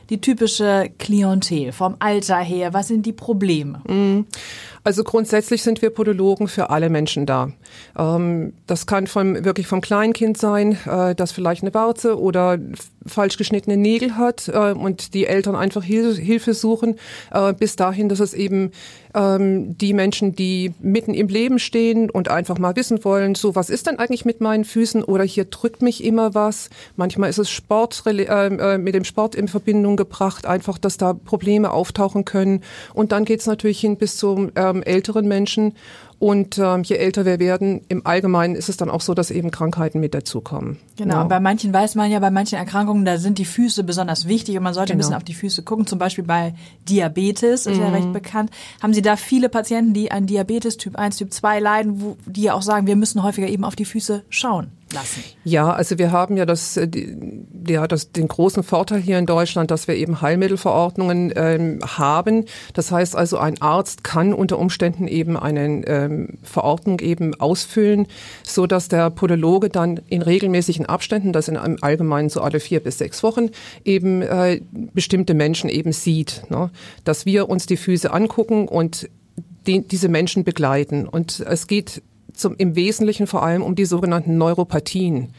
die 0.10 0.22
typische 0.22 0.43
Klientel 0.98 1.72
vom 1.72 1.96
Alter 2.00 2.40
her? 2.40 2.74
Was 2.74 2.88
sind 2.88 3.06
die 3.06 3.14
Probleme? 3.14 4.26
Also 4.86 5.04
grundsätzlich 5.04 5.64
sind 5.64 5.82
wir 5.82 5.92
Podologen 5.92 6.48
für 6.48 6.70
alle 6.70 6.90
Menschen 6.90 7.26
da. 7.26 7.52
Ähm, 7.98 8.54
das 8.68 8.86
kann 8.86 9.08
vom, 9.08 9.46
wirklich 9.46 9.68
vom 9.68 9.80
Kleinkind 9.80 10.38
sein, 10.38 10.78
äh, 10.86 11.16
das 11.16 11.32
vielleicht 11.32 11.64
eine 11.64 11.74
Warze 11.74 12.20
oder 12.20 12.60
falsch 13.06 13.38
geschnittene 13.38 13.78
Nägel 13.78 14.18
hat 14.18 14.50
äh, 14.50 14.74
und 14.74 15.14
die 15.14 15.26
Eltern 15.26 15.56
einfach 15.56 15.84
Hilfe 15.84 16.54
suchen, 16.54 16.96
äh, 17.32 17.54
bis 17.54 17.76
dahin, 17.76 18.10
dass 18.10 18.20
es 18.20 18.34
eben 18.34 18.72
ähm, 19.14 19.78
die 19.78 19.94
Menschen, 19.94 20.36
die 20.36 20.74
mitten 20.82 21.14
im 21.14 21.28
Leben 21.28 21.60
stehen 21.60 22.10
und 22.10 22.30
einfach 22.30 22.58
mal 22.58 22.76
wissen 22.76 23.04
wollen, 23.04 23.36
so 23.36 23.56
was 23.56 23.70
ist 23.70 23.88
denn 23.88 24.00
eigentlich 24.00 24.26
mit 24.26 24.42
meinen 24.42 24.66
Füßen 24.66 25.04
oder 25.04 25.24
hier 25.24 25.46
drückt 25.46 25.82
mich 25.82 26.04
immer 26.04 26.34
was. 26.34 26.70
Manchmal 26.96 27.30
ist 27.30 27.38
es 27.40 27.50
Sport 27.50 28.04
äh, 28.06 28.78
mit 28.78 28.96
dem 28.96 29.04
Sport 29.04 29.36
in 29.36 29.48
Verbindung 29.48 29.96
gebracht, 29.96 30.46
einfach, 30.46 30.78
dass 30.78 30.98
da 30.98 31.14
Probleme 31.14 31.72
auftauchen 31.72 32.26
können. 32.26 32.64
Und 32.94 33.12
dann 33.12 33.26
geht's 33.26 33.46
natürlich 33.46 33.80
hin 33.80 33.98
bis 33.98 34.18
zum 34.18 34.52
ähm, 34.74 34.84
älteren 34.84 35.28
Menschen 35.28 35.74
und 36.24 36.58
ähm, 36.58 36.84
je 36.84 36.96
älter 36.96 37.26
wir 37.26 37.38
werden, 37.40 37.82
im 37.90 38.06
Allgemeinen 38.06 38.56
ist 38.56 38.70
es 38.70 38.78
dann 38.78 38.90
auch 38.90 39.02
so, 39.02 39.14
dass 39.14 39.30
eben 39.30 39.52
Krankheiten 39.52 40.00
mit 40.00 40.14
dazukommen. 40.14 40.78
Genau, 40.96 41.16
ja. 41.16 41.24
bei 41.26 41.42
manchen 41.42 41.74
weiß 41.74 41.96
man 41.96 42.10
ja, 42.10 42.20
bei 42.20 42.32
manchen 42.32 42.58
Erkrankungen, 42.58 43.04
da 43.04 43.18
sind 43.18 43.40
die 43.40 43.46
Füße 43.46 43.84
besonders 43.84 44.26
wichtig 44.26 44.56
und 44.56 44.64
man 44.64 44.74
sollte 44.74 44.94
genau. 44.94 44.96
ein 44.96 45.00
bisschen 45.00 45.16
auf 45.16 45.26
die 45.26 45.34
Füße 45.34 45.64
gucken. 45.64 45.86
Zum 45.86 46.00
Beispiel 46.00 46.24
bei 46.24 46.54
Diabetes, 46.88 47.66
ist 47.66 47.76
mhm. 47.76 47.84
ja 47.84 47.90
recht 47.90 48.14
bekannt. 48.14 48.52
Haben 48.82 48.94
Sie 48.94 49.02
da 49.02 49.18
viele 49.18 49.50
Patienten, 49.50 49.94
die 49.94 50.14
an 50.14 50.26
Diabetes 50.26 50.78
Typ 50.78 50.96
1, 50.96 51.18
Typ 51.18 51.34
2 51.34 51.60
leiden, 51.60 52.02
wo, 52.02 52.16
die 52.26 52.44
ja 52.44 52.54
auch 52.54 52.62
sagen, 52.62 52.88
wir 52.88 52.96
müssen 52.96 53.22
häufiger 53.22 53.50
eben 53.50 53.66
auf 53.66 53.76
die 53.76 53.84
Füße 53.84 54.24
schauen? 54.30 54.72
Lassen? 54.94 55.24
Ja, 55.44 55.72
also 55.72 55.98
wir 55.98 56.12
haben 56.12 56.38
ja 56.38 56.46
das, 56.46 56.78
äh, 56.78 56.88
ja, 57.68 57.88
das, 57.88 58.12
den 58.12 58.28
großen 58.28 58.64
Vorteil 58.64 59.02
hier 59.02 59.20
in 59.20 59.26
Deutschland, 59.26 59.72
dass 59.72 59.88
wir 59.88 59.96
eben 59.96 60.22
Heilmittelverordnungen 60.22 61.34
ähm, 61.36 61.80
haben. 61.86 62.46
Das 62.74 62.92
heißt 62.92 63.16
also, 63.16 63.38
ein 63.38 63.62
Arzt 63.62 64.04
kann 64.04 64.34
unter 64.34 64.60
Umständen 64.60 65.08
eben 65.08 65.38
eine 65.38 65.86
ähm, 65.86 66.38
Verordnung 66.44 67.00
eben 67.00 67.36
ausfüllen, 67.36 68.08
so 68.44 68.68
dass 68.68 68.88
der 68.88 69.10
Podologe 69.10 69.70
dann 69.70 70.00
in 70.08 70.22
regelmäßigen 70.22 70.86
Abständen, 70.86 71.34
das 71.34 71.48
in 71.48 71.58
einem 71.58 71.78
Allgemeinen 71.82 72.30
so 72.30 72.42
alle 72.42 72.60
vier 72.60 72.80
bis 72.80 72.98
sechs 72.98 73.24
Wochen, 73.24 73.50
eben 73.84 74.22
äh, 74.22 74.62
bestimmte 74.72 75.34
Menschen 75.34 75.70
eben 75.70 75.92
sieht. 75.92 76.44
Ne? 76.50 76.70
Dass 77.04 77.26
wir 77.26 77.50
uns 77.50 77.66
die 77.66 77.78
Füße 77.78 78.12
angucken 78.12 78.68
und 78.68 79.10
die, 79.68 79.88
diese 79.88 80.10
Menschen 80.10 80.44
begleiten. 80.44 81.08
Und 81.08 81.40
es 81.40 81.68
geht 81.68 82.02
zum, 82.34 82.56
im 82.58 82.76
Wesentlichen 82.76 83.28
vor 83.28 83.44
allem 83.44 83.62
um 83.62 83.76
die 83.76 83.86
sogenannten 83.86 84.38
Neuropathien. 84.38 85.34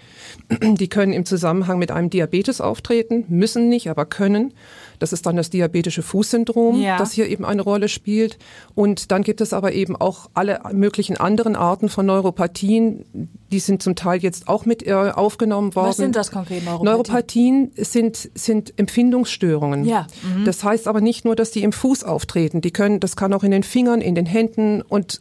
Die 0.60 0.88
können 0.88 1.12
im 1.12 1.24
Zusammenhang 1.24 1.78
mit 1.78 1.90
einem 1.90 2.10
Diabetes 2.10 2.60
auftreten, 2.60 3.24
müssen 3.28 3.68
nicht, 3.68 3.88
aber 3.88 4.04
können. 4.04 4.52
Das 4.98 5.12
ist 5.12 5.26
dann 5.26 5.36
das 5.36 5.50
diabetische 5.50 6.02
Fußsyndrom, 6.02 6.80
ja. 6.80 6.96
das 6.96 7.12
hier 7.12 7.28
eben 7.28 7.44
eine 7.44 7.62
Rolle 7.62 7.88
spielt. 7.88 8.38
Und 8.74 9.10
dann 9.10 9.22
gibt 9.22 9.40
es 9.40 9.52
aber 9.52 9.72
eben 9.72 9.96
auch 9.96 10.30
alle 10.34 10.60
möglichen 10.72 11.16
anderen 11.16 11.56
Arten 11.56 11.88
von 11.88 12.06
Neuropathien. 12.06 13.04
Die 13.50 13.58
sind 13.58 13.82
zum 13.82 13.96
Teil 13.96 14.20
jetzt 14.20 14.48
auch 14.48 14.66
mit 14.66 14.86
äh, 14.86 14.92
aufgenommen 14.92 15.74
worden. 15.74 15.88
Was 15.88 15.96
sind 15.96 16.16
das 16.16 16.30
konkret, 16.30 16.64
Neuropathien? 16.64 16.84
Neuropathien 16.84 17.70
sind, 17.76 18.30
sind 18.34 18.72
Empfindungsstörungen. 18.78 19.84
Ja. 19.84 20.06
Mhm. 20.22 20.44
Das 20.44 20.62
heißt 20.62 20.88
aber 20.88 21.00
nicht 21.00 21.24
nur, 21.24 21.36
dass 21.36 21.50
die 21.50 21.62
im 21.62 21.72
Fuß 21.72 22.04
auftreten. 22.04 22.60
Die 22.60 22.70
können, 22.70 23.00
das 23.00 23.16
kann 23.16 23.32
auch 23.32 23.42
in 23.42 23.50
den 23.50 23.62
Fingern, 23.62 24.00
in 24.00 24.14
den 24.14 24.26
Händen 24.26 24.82
und 24.82 25.20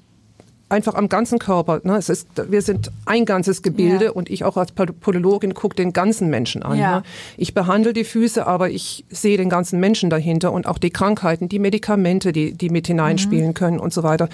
einfach 0.73 0.95
am 0.95 1.07
ganzen 1.07 1.39
Körper. 1.39 1.79
Ne? 1.83 1.95
Es 1.95 2.09
ist, 2.09 2.27
wir 2.49 2.61
sind 2.61 2.91
ein 3.05 3.25
ganzes 3.25 3.61
Gebilde 3.61 4.05
ja. 4.05 4.11
und 4.11 4.29
ich 4.29 4.43
auch 4.43 4.57
als 4.57 4.71
Podologin 4.71 5.53
gucke 5.53 5.75
den 5.75 5.93
ganzen 5.93 6.29
Menschen 6.29 6.63
an. 6.63 6.77
Ja. 6.77 6.97
Ne? 6.97 7.03
Ich 7.37 7.53
behandle 7.53 7.93
die 7.93 8.03
Füße, 8.03 8.45
aber 8.45 8.69
ich 8.69 9.05
sehe 9.09 9.37
den 9.37 9.49
ganzen 9.49 9.79
Menschen 9.79 10.09
dahinter 10.09 10.51
und 10.51 10.67
auch 10.67 10.77
die 10.77 10.89
Krankheiten, 10.89 11.47
die 11.47 11.59
Medikamente, 11.59 12.31
die, 12.31 12.53
die 12.53 12.69
mit 12.69 12.87
hineinspielen 12.87 13.49
mhm. 13.49 13.53
können 13.53 13.79
und 13.79 13.93
so 13.93 14.03
weiter. 14.03 14.27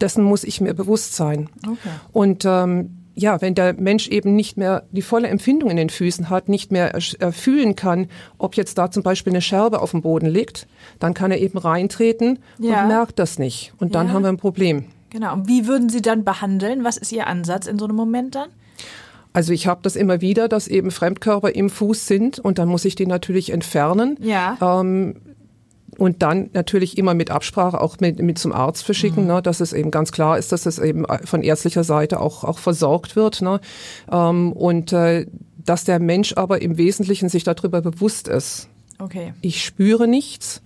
Dessen 0.00 0.22
muss 0.22 0.44
ich 0.44 0.60
mir 0.60 0.74
bewusst 0.74 1.16
sein. 1.16 1.48
Okay. 1.66 1.88
Und 2.12 2.44
ähm, 2.44 2.98
ja, 3.18 3.40
wenn 3.40 3.56
der 3.56 3.74
Mensch 3.74 4.06
eben 4.06 4.36
nicht 4.36 4.56
mehr 4.56 4.84
die 4.92 5.02
volle 5.02 5.26
Empfindung 5.26 5.70
in 5.70 5.76
den 5.76 5.90
Füßen 5.90 6.30
hat, 6.30 6.48
nicht 6.48 6.70
mehr 6.70 6.94
äh, 6.94 7.32
fühlen 7.32 7.74
kann, 7.74 8.06
ob 8.38 8.54
jetzt 8.54 8.78
da 8.78 8.92
zum 8.92 9.02
Beispiel 9.02 9.32
eine 9.32 9.42
Scherbe 9.42 9.80
auf 9.80 9.90
dem 9.90 10.02
Boden 10.02 10.26
liegt, 10.26 10.68
dann 11.00 11.14
kann 11.14 11.32
er 11.32 11.38
eben 11.38 11.58
reintreten 11.58 12.38
ja. 12.60 12.82
und 12.82 12.88
merkt 12.88 13.18
das 13.18 13.40
nicht. 13.40 13.72
Und 13.78 13.96
dann 13.96 14.06
ja. 14.06 14.12
haben 14.12 14.22
wir 14.22 14.28
ein 14.28 14.36
Problem. 14.36 14.84
Genau. 15.10 15.32
Und 15.34 15.48
wie 15.48 15.66
würden 15.66 15.88
Sie 15.88 16.02
dann 16.02 16.24
behandeln? 16.24 16.84
Was 16.84 16.96
ist 16.96 17.12
Ihr 17.12 17.26
Ansatz 17.26 17.66
in 17.66 17.78
so 17.78 17.86
einem 17.86 17.96
Moment 17.96 18.34
dann? 18.34 18.48
Also 19.32 19.52
ich 19.52 19.66
habe 19.66 19.80
das 19.82 19.96
immer 19.96 20.20
wieder, 20.20 20.48
dass 20.48 20.68
eben 20.68 20.90
Fremdkörper 20.90 21.54
im 21.54 21.70
Fuß 21.70 22.06
sind 22.06 22.38
und 22.38 22.58
dann 22.58 22.68
muss 22.68 22.84
ich 22.84 22.94
die 22.94 23.06
natürlich 23.06 23.50
entfernen. 23.50 24.16
Ja. 24.20 24.56
Ähm, 24.60 25.16
und 25.96 26.22
dann 26.22 26.50
natürlich 26.52 26.96
immer 26.96 27.14
mit 27.14 27.30
Absprache 27.30 27.80
auch 27.80 27.98
mit, 27.98 28.20
mit 28.20 28.38
zum 28.38 28.52
Arzt 28.52 28.84
verschicken, 28.84 29.24
mhm. 29.24 29.28
ne, 29.28 29.42
dass 29.42 29.60
es 29.60 29.72
eben 29.72 29.90
ganz 29.90 30.12
klar 30.12 30.38
ist, 30.38 30.52
dass 30.52 30.64
es 30.64 30.78
eben 30.78 31.04
von 31.24 31.42
ärztlicher 31.42 31.84
Seite 31.84 32.20
auch, 32.20 32.44
auch 32.44 32.58
versorgt 32.58 33.16
wird. 33.16 33.42
Ne, 33.42 33.60
ähm, 34.10 34.52
und 34.52 34.92
äh, 34.92 35.26
dass 35.56 35.84
der 35.84 35.98
Mensch 35.98 36.34
aber 36.34 36.62
im 36.62 36.78
Wesentlichen 36.78 37.28
sich 37.28 37.44
darüber 37.44 37.80
bewusst 37.82 38.28
ist. 38.28 38.68
Okay. 38.98 39.34
Ich 39.40 39.64
spüre 39.64 40.08
nichts 40.08 40.62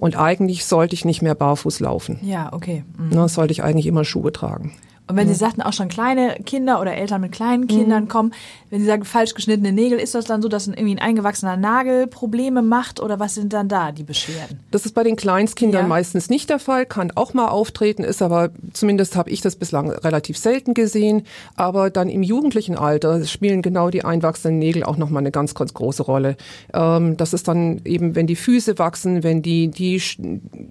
und 0.00 0.16
eigentlich 0.16 0.64
sollte 0.64 0.94
ich 0.94 1.04
nicht 1.04 1.22
mehr 1.22 1.34
barfuß 1.34 1.80
laufen. 1.80 2.18
Ja, 2.22 2.52
okay. 2.52 2.84
Mhm. 2.98 3.10
Ne, 3.10 3.28
sollte 3.28 3.52
ich 3.52 3.62
eigentlich 3.62 3.86
immer 3.86 4.04
Schuhe 4.04 4.32
tragen. 4.32 4.72
Und 5.10 5.16
wenn 5.16 5.28
Sie 5.28 5.34
sagten, 5.34 5.60
auch 5.60 5.72
schon 5.72 5.88
kleine 5.88 6.36
Kinder 6.46 6.80
oder 6.80 6.94
Eltern 6.94 7.20
mit 7.20 7.32
kleinen 7.32 7.66
Kindern 7.66 8.04
mhm. 8.04 8.08
kommen, 8.08 8.32
wenn 8.70 8.80
Sie 8.80 8.86
sagen, 8.86 9.04
falsch 9.04 9.34
geschnittene 9.34 9.72
Nägel, 9.72 9.98
ist 9.98 10.14
das 10.14 10.24
dann 10.24 10.40
so, 10.40 10.48
dass 10.48 10.68
irgendwie 10.68 10.94
ein 10.94 11.00
eingewachsener 11.00 11.56
Nagel 11.56 12.06
Probleme 12.06 12.62
macht 12.62 13.00
oder 13.00 13.18
was 13.18 13.34
sind 13.34 13.52
dann 13.52 13.68
da 13.68 13.90
die 13.90 14.04
Beschwerden? 14.04 14.60
Das 14.70 14.86
ist 14.86 14.94
bei 14.94 15.02
den 15.02 15.16
Kleinstkindern 15.16 15.82
ja. 15.82 15.88
meistens 15.88 16.30
nicht 16.30 16.48
der 16.48 16.60
Fall, 16.60 16.86
kann 16.86 17.10
auch 17.16 17.34
mal 17.34 17.48
auftreten, 17.48 18.04
ist 18.04 18.22
aber, 18.22 18.50
zumindest 18.72 19.16
habe 19.16 19.30
ich 19.30 19.40
das 19.40 19.56
bislang 19.56 19.90
relativ 19.90 20.38
selten 20.38 20.74
gesehen. 20.74 21.24
Aber 21.56 21.90
dann 21.90 22.08
im 22.08 22.22
jugendlichen 22.22 22.78
Alter 22.78 23.24
spielen 23.24 23.62
genau 23.62 23.90
die 23.90 24.04
einwachsenden 24.04 24.60
Nägel 24.60 24.84
auch 24.84 24.96
nochmal 24.96 25.22
eine 25.22 25.32
ganz, 25.32 25.54
ganz 25.56 25.74
große 25.74 26.04
Rolle. 26.04 26.36
Ähm, 26.72 27.16
das 27.16 27.32
ist 27.32 27.48
dann 27.48 27.80
eben, 27.84 28.14
wenn 28.14 28.28
die 28.28 28.36
Füße 28.36 28.78
wachsen, 28.78 29.24
wenn 29.24 29.42
die, 29.42 29.68
die 29.68 30.00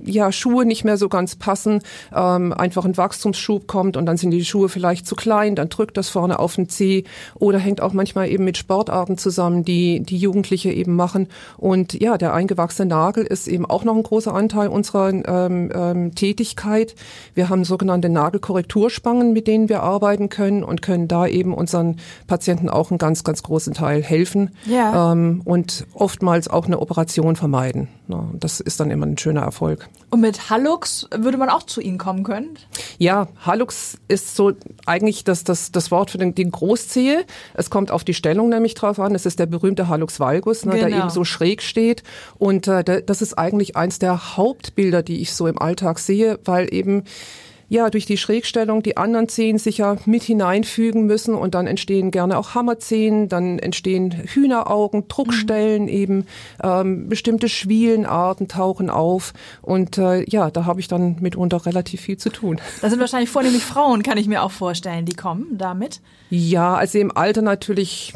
ja, 0.05 0.31
Schuhe 0.31 0.65
nicht 0.65 0.85
mehr 0.85 0.95
so 0.95 1.09
ganz 1.09 1.35
passen, 1.35 1.81
ähm, 2.15 2.53
einfach 2.53 2.85
ein 2.85 2.95
Wachstumsschub 2.95 3.67
kommt 3.67 3.97
und 3.97 4.05
dann 4.05 4.15
sind 4.15 4.28
sind 4.31 4.39
die 4.39 4.45
Schuhe 4.45 4.69
vielleicht 4.69 5.07
zu 5.07 5.15
klein, 5.15 5.55
dann 5.55 5.69
drückt 5.69 5.97
das 5.97 6.09
vorne 6.09 6.39
auf 6.39 6.55
den 6.55 6.69
Zeh 6.69 7.03
oder 7.35 7.57
hängt 7.57 7.81
auch 7.81 7.93
manchmal 7.93 8.29
eben 8.29 8.43
mit 8.43 8.57
Sportarten 8.57 9.17
zusammen, 9.17 9.63
die 9.65 10.01
die 10.01 10.17
Jugendliche 10.17 10.71
eben 10.71 10.95
machen. 10.95 11.27
Und 11.57 11.99
ja, 11.99 12.17
der 12.17 12.33
eingewachsene 12.33 12.87
Nagel 12.87 13.25
ist 13.25 13.47
eben 13.47 13.65
auch 13.65 13.83
noch 13.83 13.95
ein 13.95 14.03
großer 14.03 14.33
Anteil 14.33 14.67
unserer 14.67 15.09
ähm, 15.09 15.71
ähm, 15.73 16.15
Tätigkeit. 16.15 16.95
Wir 17.33 17.49
haben 17.49 17.63
sogenannte 17.63 18.09
Nagelkorrekturspangen, 18.09 19.33
mit 19.33 19.47
denen 19.47 19.69
wir 19.69 19.81
arbeiten 19.81 20.29
können 20.29 20.63
und 20.63 20.81
können 20.81 21.07
da 21.07 21.25
eben 21.25 21.53
unseren 21.53 21.97
Patienten 22.27 22.69
auch 22.69 22.91
einen 22.91 22.97
ganz, 22.97 23.23
ganz 23.23 23.43
großen 23.43 23.73
Teil 23.73 24.03
helfen 24.03 24.51
ja. 24.65 25.11
ähm, 25.11 25.41
und 25.45 25.87
oftmals 25.93 26.47
auch 26.47 26.65
eine 26.65 26.79
Operation 26.79 27.35
vermeiden. 27.35 27.87
das 28.33 28.59
ist 28.59 28.79
dann 28.79 28.91
immer 28.91 29.05
ein 29.05 29.17
schöner 29.17 29.41
Erfolg. 29.41 29.89
Und 30.11 30.21
mit 30.21 30.49
Hallux 30.49 31.07
würde 31.15 31.37
man 31.37 31.49
auch 31.49 31.63
zu 31.63 31.81
Ihnen 31.81 31.97
kommen 31.97 32.23
können? 32.23 32.57
Ja, 32.97 33.27
Hallux 33.45 33.97
ist 34.07 34.18
ist 34.21 34.35
so 34.35 34.53
eigentlich 34.85 35.23
das, 35.23 35.43
das, 35.43 35.71
das 35.71 35.91
Wort 35.91 36.11
für 36.11 36.17
den, 36.17 36.35
den 36.35 36.51
Großzehe. 36.51 37.25
Es 37.53 37.69
kommt 37.69 37.91
auf 37.91 38.03
die 38.03 38.13
Stellung 38.13 38.49
nämlich 38.49 38.73
drauf 38.73 38.99
an. 38.99 39.15
Es 39.15 39.25
ist 39.25 39.39
der 39.39 39.45
berühmte 39.45 39.87
Hallux 39.87 40.19
valgus, 40.19 40.65
ne, 40.65 40.73
genau. 40.73 40.87
der 40.87 40.97
eben 40.97 41.09
so 41.09 41.23
schräg 41.23 41.61
steht. 41.61 42.03
Und 42.37 42.67
äh, 42.67 43.03
das 43.03 43.21
ist 43.21 43.37
eigentlich 43.37 43.75
eins 43.75 43.99
der 43.99 44.37
Hauptbilder, 44.37 45.03
die 45.03 45.21
ich 45.21 45.33
so 45.33 45.47
im 45.47 45.59
Alltag 45.59 45.99
sehe, 45.99 46.39
weil 46.45 46.73
eben 46.73 47.03
ja 47.69 47.89
durch 47.89 48.05
die 48.05 48.17
Schrägstellung 48.17 48.83
die 48.83 48.97
anderen 48.97 49.29
Zehen 49.29 49.57
sich 49.57 49.77
ja 49.77 49.95
mit 50.05 50.23
hineinfügen 50.23 51.05
müssen 51.05 51.35
und 51.35 51.55
dann 51.55 51.67
entstehen 51.67 52.11
gerne 52.11 52.37
auch 52.37 52.55
Hammerzehen, 52.55 53.29
dann 53.29 53.59
entstehen 53.59 54.11
Hühneraugen, 54.11 55.07
Druckstellen 55.07 55.83
mhm. 55.83 55.89
eben, 55.89 56.25
ähm, 56.61 57.07
bestimmte 57.07 57.47
Schwielenarten 57.47 58.47
tauchen 58.47 58.89
auf 58.89 59.33
und 59.61 59.97
äh, 59.97 60.23
ja, 60.29 60.49
da 60.49 60.65
habe 60.65 60.79
ich 60.79 60.87
dann 60.87 61.17
mitunter 61.21 61.65
relativ 61.65 62.01
viel 62.01 62.17
zu 62.17 62.29
tun. 62.29 62.59
Das 62.81 62.91
sind 62.91 62.99
wahrscheinlich 62.99 63.29
vornehmlich 63.29 63.63
Frauen, 63.63 64.03
kann 64.03 64.17
ich 64.17 64.27
mir 64.27 64.43
auch 64.43 64.51
vorstellen, 64.51 65.05
die 65.05 65.15
kommen 65.15 65.57
damit. 65.57 66.01
Ja, 66.29 66.75
also 66.75 66.97
im 66.97 67.15
Alter 67.15 67.41
natürlich 67.41 68.13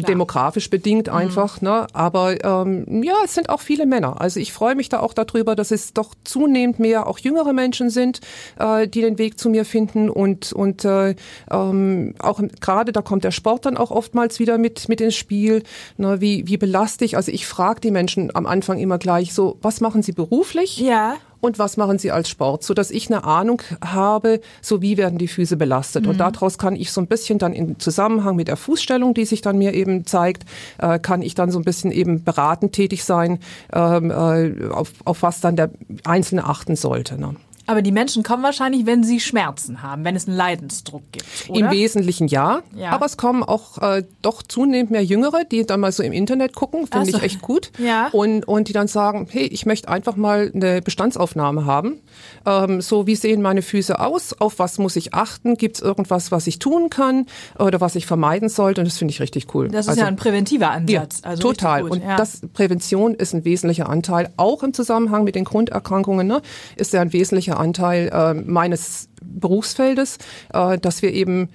Klar. 0.00 0.12
demografisch 0.12 0.70
bedingt 0.70 1.06
mhm. 1.08 1.14
einfach. 1.14 1.60
Mhm. 1.60 1.68
Ne? 1.68 1.86
Aber 1.92 2.44
ähm, 2.44 3.02
ja, 3.02 3.14
es 3.24 3.34
sind 3.34 3.48
auch 3.48 3.60
viele 3.60 3.86
Männer. 3.86 4.20
Also 4.20 4.40
ich 4.40 4.52
freue 4.52 4.74
mich 4.74 4.88
da 4.88 5.00
auch 5.00 5.14
darüber, 5.14 5.54
dass 5.54 5.70
es 5.70 5.92
doch 5.92 6.14
zunehmend 6.24 6.78
mehr 6.78 7.06
auch 7.06 7.18
jüngere 7.18 7.52
Menschen 7.52 7.90
sind, 7.90 8.20
äh, 8.58 8.88
die 8.88 9.00
den 9.00 9.18
Weg 9.18 9.38
zu 9.38 9.50
mir 9.50 9.64
finden 9.64 10.10
und 10.10 10.52
und 10.52 10.84
äh, 10.84 11.14
ähm, 11.50 12.14
auch 12.18 12.40
gerade 12.60 12.92
da 12.92 13.02
kommt 13.02 13.24
der 13.24 13.30
Sport 13.30 13.66
dann 13.66 13.76
auch 13.76 13.90
oftmals 13.90 14.38
wieder 14.38 14.58
mit 14.58 14.88
mit 14.88 15.00
ins 15.00 15.14
Spiel. 15.14 15.62
Ne? 15.96 16.20
Wie 16.20 16.46
wie 16.46 16.56
belaste 16.56 17.04
ich? 17.04 17.16
Also 17.16 17.30
ich 17.32 17.46
frage 17.46 17.80
die 17.80 17.90
Menschen 17.90 18.34
am 18.34 18.46
Anfang 18.46 18.78
immer 18.78 18.98
gleich 18.98 19.34
so, 19.34 19.58
was 19.62 19.80
machen 19.80 20.02
sie 20.02 20.12
beruflich? 20.12 20.78
Ja 20.78 21.16
und 21.44 21.58
was 21.58 21.76
machen 21.76 21.98
sie 21.98 22.10
als 22.10 22.30
Sport, 22.30 22.62
so 22.62 22.72
dass 22.72 22.90
ich 22.90 23.10
eine 23.10 23.24
Ahnung 23.24 23.60
habe, 23.84 24.40
so 24.62 24.80
wie 24.80 24.96
werden 24.96 25.18
die 25.18 25.28
Füße 25.28 25.58
belastet. 25.58 26.04
Mhm. 26.04 26.10
Und 26.10 26.18
daraus 26.18 26.56
kann 26.56 26.74
ich 26.74 26.90
so 26.90 27.02
ein 27.02 27.06
bisschen 27.06 27.38
dann 27.38 27.52
im 27.52 27.78
Zusammenhang 27.78 28.34
mit 28.34 28.48
der 28.48 28.56
Fußstellung, 28.56 29.12
die 29.12 29.26
sich 29.26 29.42
dann 29.42 29.58
mir 29.58 29.74
eben 29.74 30.06
zeigt, 30.06 30.44
äh, 30.78 30.98
kann 30.98 31.20
ich 31.20 31.34
dann 31.34 31.50
so 31.50 31.58
ein 31.58 31.64
bisschen 31.64 31.92
eben 31.92 32.24
beratend 32.24 32.72
tätig 32.72 33.04
sein, 33.04 33.40
ähm, 33.74 34.10
äh, 34.10 34.68
auf, 34.70 34.92
auf 35.04 35.22
was 35.22 35.40
dann 35.40 35.54
der 35.54 35.68
Einzelne 36.04 36.44
achten 36.44 36.76
sollte. 36.76 37.20
Ne? 37.20 37.36
Aber 37.66 37.82
die 37.82 37.92
Menschen 37.92 38.22
kommen 38.22 38.42
wahrscheinlich, 38.42 38.86
wenn 38.86 39.04
sie 39.04 39.20
Schmerzen 39.20 39.82
haben, 39.82 40.04
wenn 40.04 40.16
es 40.16 40.28
einen 40.28 40.36
Leidensdruck 40.36 41.02
gibt. 41.12 41.26
Oder? 41.48 41.60
Im 41.60 41.70
Wesentlichen 41.70 42.28
ja, 42.28 42.60
ja. 42.74 42.90
Aber 42.90 43.06
es 43.06 43.16
kommen 43.16 43.42
auch 43.42 43.78
äh, 43.78 44.04
doch 44.22 44.42
zunehmend 44.42 44.90
mehr 44.90 45.04
Jüngere, 45.04 45.44
die 45.44 45.64
dann 45.64 45.80
mal 45.80 45.92
so 45.92 46.02
im 46.02 46.12
Internet 46.12 46.54
gucken, 46.54 46.86
finde 46.86 47.10
so. 47.10 47.16
ich 47.16 47.22
echt 47.22 47.42
gut. 47.42 47.70
Ja. 47.84 48.08
Und, 48.12 48.48
und 48.48 48.68
die 48.68 48.72
dann 48.72 48.88
sagen, 48.88 49.26
hey, 49.30 49.46
ich 49.46 49.66
möchte 49.66 49.88
einfach 49.88 50.16
mal 50.16 50.50
eine 50.54 50.80
Bestandsaufnahme 50.80 51.66
haben. 51.66 52.00
Ähm, 52.46 52.80
so, 52.80 53.06
wie 53.06 53.14
sehen 53.14 53.42
meine 53.42 53.60
Füße 53.60 53.98
aus? 53.98 54.32
Auf 54.40 54.58
was 54.58 54.78
muss 54.78 54.96
ich 54.96 55.12
achten? 55.12 55.56
Gibt 55.56 55.76
es 55.76 55.82
irgendwas, 55.82 56.32
was 56.32 56.46
ich 56.46 56.58
tun 56.58 56.88
kann 56.88 57.26
oder 57.58 57.82
was 57.82 57.94
ich 57.96 58.06
vermeiden 58.06 58.48
sollte? 58.48 58.80
Und 58.80 58.86
das 58.86 58.96
finde 58.96 59.12
ich 59.12 59.20
richtig 59.20 59.54
cool. 59.54 59.68
Das 59.68 59.86
ist 59.86 59.90
also, 59.90 60.00
ja 60.02 60.06
ein 60.06 60.16
präventiver 60.16 60.70
Ansatz. 60.70 61.20
Ja, 61.22 61.28
also 61.28 61.42
total. 61.42 61.82
Und 61.82 62.02
ja. 62.02 62.16
das 62.16 62.40
Prävention 62.54 63.14
ist 63.14 63.34
ein 63.34 63.44
wesentlicher 63.44 63.88
Anteil, 63.88 64.30
auch 64.36 64.62
im 64.62 64.72
Zusammenhang 64.72 65.24
mit 65.24 65.34
den 65.34 65.44
Grunderkrankungen, 65.44 66.26
ne, 66.26 66.40
ist 66.76 66.92
ja 66.92 67.02
ein 67.02 67.12
wesentlicher 67.12 67.53
wesentlicher 67.54 67.58
Anteil 67.58 68.08
äh, 68.12 68.34
meines 68.34 69.08
Berufsfeldes, 69.22 70.18
äh, 70.52 70.78
dass 70.78 71.02
wir 71.02 71.12
eben 71.12 71.48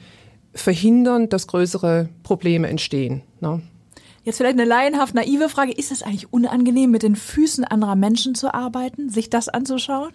verhindern, 0.54 1.30
dass 1.30 1.48
größere 1.48 2.10
Probleme 2.24 2.68
entstehen. 2.68 3.22
Ne? 3.40 3.62
Jetzt 4.24 4.38
vielleicht 4.38 4.60
eine 4.60 4.68
laienhaft 4.68 5.16
naive 5.16 5.50
Frage. 5.50 5.72
Ist 5.72 5.92
es 5.92 6.04
eigentlich 6.04 6.32
unangenehm, 6.34 6.92
mit 6.92 7.04
den 7.04 7.16
Füßen 7.16 7.64
anderer 7.64 7.96
Menschen 7.96 8.36
zu 8.36 8.54
arbeiten, 8.54 9.10
sich 9.10 9.30
das 9.30 9.50
anzuschauen? 9.50 10.12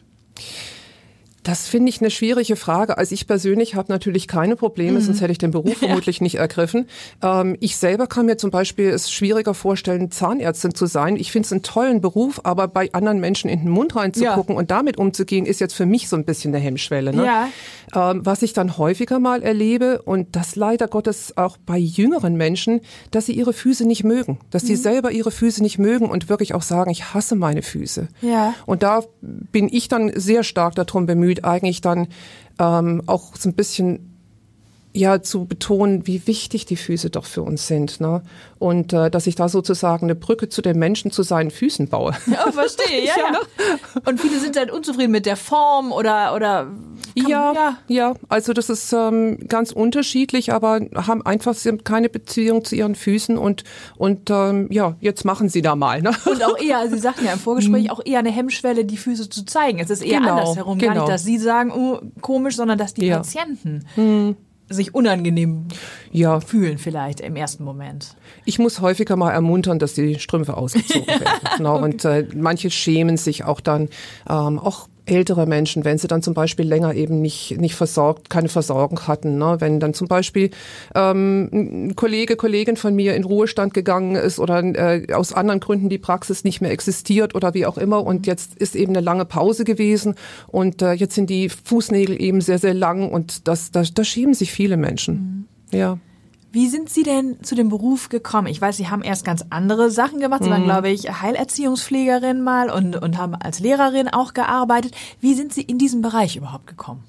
Das 1.45 1.69
finde 1.69 1.91
ich 1.91 2.01
eine 2.01 2.11
schwierige 2.11 2.57
Frage. 2.57 2.99
Also 2.99 3.15
ich 3.15 3.27
persönlich 3.27 3.75
habe 3.75 3.93
natürlich 3.93 4.27
keine 4.27 4.57
Probleme, 4.57 4.99
mhm. 4.99 5.03
sonst 5.03 5.21
hätte 5.21 5.31
ich 5.31 5.39
den 5.39 5.51
Beruf 5.51 5.77
vermutlich 5.79 6.21
nicht 6.21 6.37
ergriffen. 6.37 6.89
Ähm, 7.23 7.57
ich 7.61 7.77
selber 7.77 8.07
kann 8.07 8.27
mir 8.27 8.37
zum 8.37 8.51
Beispiel 8.51 8.89
es 8.89 9.13
schwieriger 9.13 9.55
vorstellen, 9.55 10.11
Zahnärztin 10.11 10.75
zu 10.75 10.87
sein. 10.87 11.17
Ich 11.17 11.31
finde 11.31 11.47
es 11.47 11.53
einen 11.53 11.63
tollen 11.63 12.01
Beruf, 12.01 12.41
aber 12.45 12.67
bei 12.67 12.93
anderen 12.93 13.21
Menschen 13.21 13.51
in 13.51 13.61
den 13.61 13.71
Mund 13.71 13.95
reinzugucken 13.95 14.55
ja. 14.55 14.59
und 14.59 14.71
damit 14.71 14.99
umzugehen, 14.99 15.47
ist 15.47 15.61
jetzt 15.61 15.75
für 15.75 15.87
mich 15.87 16.09
so 16.09 16.17
ein 16.17 16.25
bisschen 16.25 16.55
eine 16.55 16.65
Hemmschwelle. 16.65 17.15
Ne? 17.15 17.27
Ja. 17.27 17.49
Ähm, 17.95 18.25
was 18.25 18.43
ich 18.43 18.55
dann 18.55 18.79
häufiger 18.79 19.19
mal 19.19 19.43
erlebe 19.43 20.03
und 20.03 20.35
das 20.37 20.57
leider 20.57 20.89
Gottes 20.89 21.37
auch 21.37 21.59
bei 21.59 21.79
jüngeren 21.79 22.37
Menschen, 22.37 22.81
dass 23.11 23.27
sie 23.27 23.33
ihre 23.33 23.53
Füße 23.53 23.87
nicht 23.87 24.03
mögen, 24.03 24.39
dass 24.51 24.63
sie 24.63 24.77
mhm. 24.77 24.79
selber 24.79 25.13
ihre 25.13 25.31
Füße 25.31 25.63
nicht 25.63 25.79
mögen 25.79 26.07
und 26.07 26.29
wirklich 26.29 26.55
auch 26.55 26.63
sagen, 26.63 26.91
ich 26.91 27.13
hasse 27.13 27.37
meine 27.37 27.63
Füße. 27.63 28.09
Ja. 28.23 28.55
Und 28.65 28.83
da 28.83 29.03
bin 29.21 29.69
ich 29.71 29.89
dann 29.89 30.13
sehr 30.15 30.43
stark 30.43 30.75
darum 30.75 31.07
bemüht, 31.07 31.34
bemüht, 31.35 31.45
eigentlich 31.45 31.81
dann 31.81 32.09
ähm, 32.59 33.03
auch 33.07 33.37
so 33.37 33.49
ein 33.49 33.55
bisschen 33.55 34.11
ja 34.97 35.21
zu 35.23 35.45
betonen, 35.47 36.07
wie 36.07 36.25
wichtig 36.29 36.67
die 36.67 36.76
Füße 36.76 37.11
doch 37.11 37.25
für 37.25 37.43
uns 37.43 37.67
sind. 37.67 38.00
Ne? 38.00 38.23
Und 38.61 38.93
äh, 38.93 39.11
dass 39.11 39.26
ich 39.26 39.35
da 39.35 39.49
sozusagen 39.49 40.07
eine 40.07 40.14
Brücke 40.14 40.49
zu 40.49 40.62
den 40.62 40.79
Menschen 40.79 41.11
zu 41.11 41.25
seinen 41.25 41.50
Füßen 41.50 41.88
baue. 41.88 42.12
Ja, 42.26 42.53
verstehe, 42.53 43.05
ja, 43.05 43.14
ja. 43.19 43.31
Ne? 43.33 43.38
Und 44.07 44.21
viele 44.21 44.38
sind 44.38 44.55
dann 44.55 44.71
unzufrieden 44.71 45.11
mit 45.11 45.26
der 45.26 45.37
Form 45.37 45.91
oder 45.91 46.35
oder 46.37 46.69
ja, 47.14 47.52
ja, 47.52 47.78
ja. 47.88 48.14
Also 48.28 48.52
das 48.52 48.71
ist 48.71 48.92
ähm, 48.92 49.38
ganz 49.49 49.73
unterschiedlich, 49.73 50.52
aber 50.52 50.80
haben 50.94 51.25
einfach 51.25 51.54
sie 51.54 51.68
haben 51.68 51.85
keine 51.85 52.09
Beziehung 52.09 52.64
zu 52.64 52.75
ihren 52.75 52.94
Füßen 52.94 53.38
und 53.38 53.64
und 53.97 54.30
ähm, 54.30 54.68
ja, 54.71 54.97
jetzt 55.00 55.25
machen 55.25 55.49
sie 55.49 55.62
da 55.62 55.76
mal. 55.76 56.02
Ne? 56.02 56.12
Und 56.25 56.44
auch 56.44 56.59
eher, 56.59 56.88
Sie 56.88 56.99
sagten 56.99 57.25
ja 57.25 57.33
im 57.33 57.38
Vorgespräch, 57.38 57.90
auch 57.90 58.00
eher 58.04 58.18
eine 58.18 58.30
Hemmschwelle, 58.30 58.85
die 58.85 58.97
Füße 58.97 59.28
zu 59.28 59.44
zeigen. 59.44 59.78
Es 59.78 59.90
ist 59.90 60.02
eher 60.02 60.21
genau, 60.21 60.38
andersherum, 60.38 60.78
genau. 60.78 60.92
gar 60.92 61.00
nicht, 61.00 61.12
dass 61.12 61.25
Sie 61.25 61.38
sagen, 61.38 61.73
oh, 61.73 62.00
komisch, 62.21 62.56
sondern 62.56 62.78
dass 62.78 62.94
die 62.94 63.06
ja. 63.06 63.18
Patienten 63.18 63.85
hm 63.94 64.37
sich 64.68 64.94
unangenehm 64.94 65.66
ja. 66.11 66.40
fühlen 66.40 66.78
vielleicht 66.78 67.21
im 67.21 67.37
ersten 67.37 67.64
Moment. 67.64 68.16
Ich 68.44 68.59
muss 68.59 68.80
häufiger 68.80 69.16
mal 69.16 69.30
ermuntern, 69.30 69.78
dass 69.78 69.94
die 69.94 70.18
Strümpfe 70.18 70.56
ausgezogen 70.56 71.06
werden. 71.06 71.25
genau. 71.56 71.75
okay. 71.76 71.85
Und 71.85 72.04
äh, 72.04 72.28
manche 72.35 72.71
schämen 72.71 73.16
sich 73.16 73.44
auch 73.44 73.61
dann, 73.61 73.88
ähm, 74.28 74.59
auch 74.59 74.88
ältere 75.06 75.46
Menschen, 75.46 75.84
wenn 75.84 75.99
sie 75.99 76.08
dann 76.08 76.23
zum 76.23 76.34
Beispiel 76.34 76.66
länger 76.66 76.94
eben 76.94 77.20
nicht, 77.20 77.61
nicht 77.61 77.75
versorgt, 77.75 78.30
keine 78.30 78.49
Versorgung 78.49 79.06
hatten. 79.06 79.38
Ne? 79.38 79.56
Wenn 79.58 79.80
dann 79.80 79.94
zum 79.94 80.08
Beispiel 80.08 80.50
ähm, 80.94 81.49
ein 81.52 81.96
Kollege, 81.96 82.37
Kollegin 82.37 82.76
von 82.76 82.94
mir 82.94 83.14
in 83.14 83.25
Ruhestand 83.25 83.75
gegangen 83.75 84.16
ist 84.16 84.38
oder 84.38 84.62
äh, 84.62 85.12
aus 85.12 85.32
anderen 85.32 85.61
Gründen 85.61 85.88
die 85.88 85.99
Praxis 85.99 86.44
nicht 86.44 86.61
mehr 86.61 86.70
existiert 86.70 87.34
oder 87.34 87.54
wie 87.54 87.66
auch 87.66 87.78
immer 87.78 88.04
und 88.04 88.26
jetzt 88.26 88.54
ist 88.56 88.76
eben 88.76 88.92
eine 88.92 89.04
lange 89.04 89.25
Pause 89.25 89.64
gewesen 89.64 90.14
und 90.46 90.80
äh, 90.82 90.92
jetzt 90.92 91.14
sind 91.14 91.28
die 91.28 91.49
Fußnägel 91.49 92.20
eben 92.20 92.40
sehr, 92.40 92.58
sehr 92.58 92.75
lang 92.75 93.11
und 93.11 93.46
das, 93.46 93.70
das, 93.70 93.92
da 93.92 94.04
schämen 94.04 94.34
sich 94.34 94.52
viele 94.52 94.76
Menschen. 94.76 95.49
Mhm. 95.70 95.78
Ja. 95.78 95.99
Wie 96.54 96.68
sind 96.68 96.88
Sie 96.88 97.02
denn 97.02 97.42
zu 97.42 97.56
dem 97.56 97.68
Beruf 97.68 98.11
gekommen? 98.11 98.46
Ich 98.46 98.61
weiß, 98.61 98.76
Sie 98.76 98.87
haben 98.87 99.02
erst 99.02 99.25
ganz 99.25 99.44
andere 99.50 99.90
Sachen 99.90 100.20
gemacht. 100.20 100.44
Sie 100.44 100.50
waren, 100.50 100.61
mhm. 100.61 100.66
glaube 100.66 100.88
ich, 100.88 101.11
Heilerziehungspflegerin 101.20 102.42
mal 102.42 102.70
und, 102.70 102.94
und 102.94 103.18
haben 103.18 103.34
als 103.34 103.58
Lehrerin 103.58 104.06
auch 104.06 104.34
gearbeitet. 104.34 104.94
Wie 105.20 105.34
sind 105.34 105.52
Sie 105.52 105.62
in 105.62 105.78
diesen 105.78 106.00
Bereich 106.00 106.37
überhaupt 106.37 106.68
gekommen? 106.68 107.02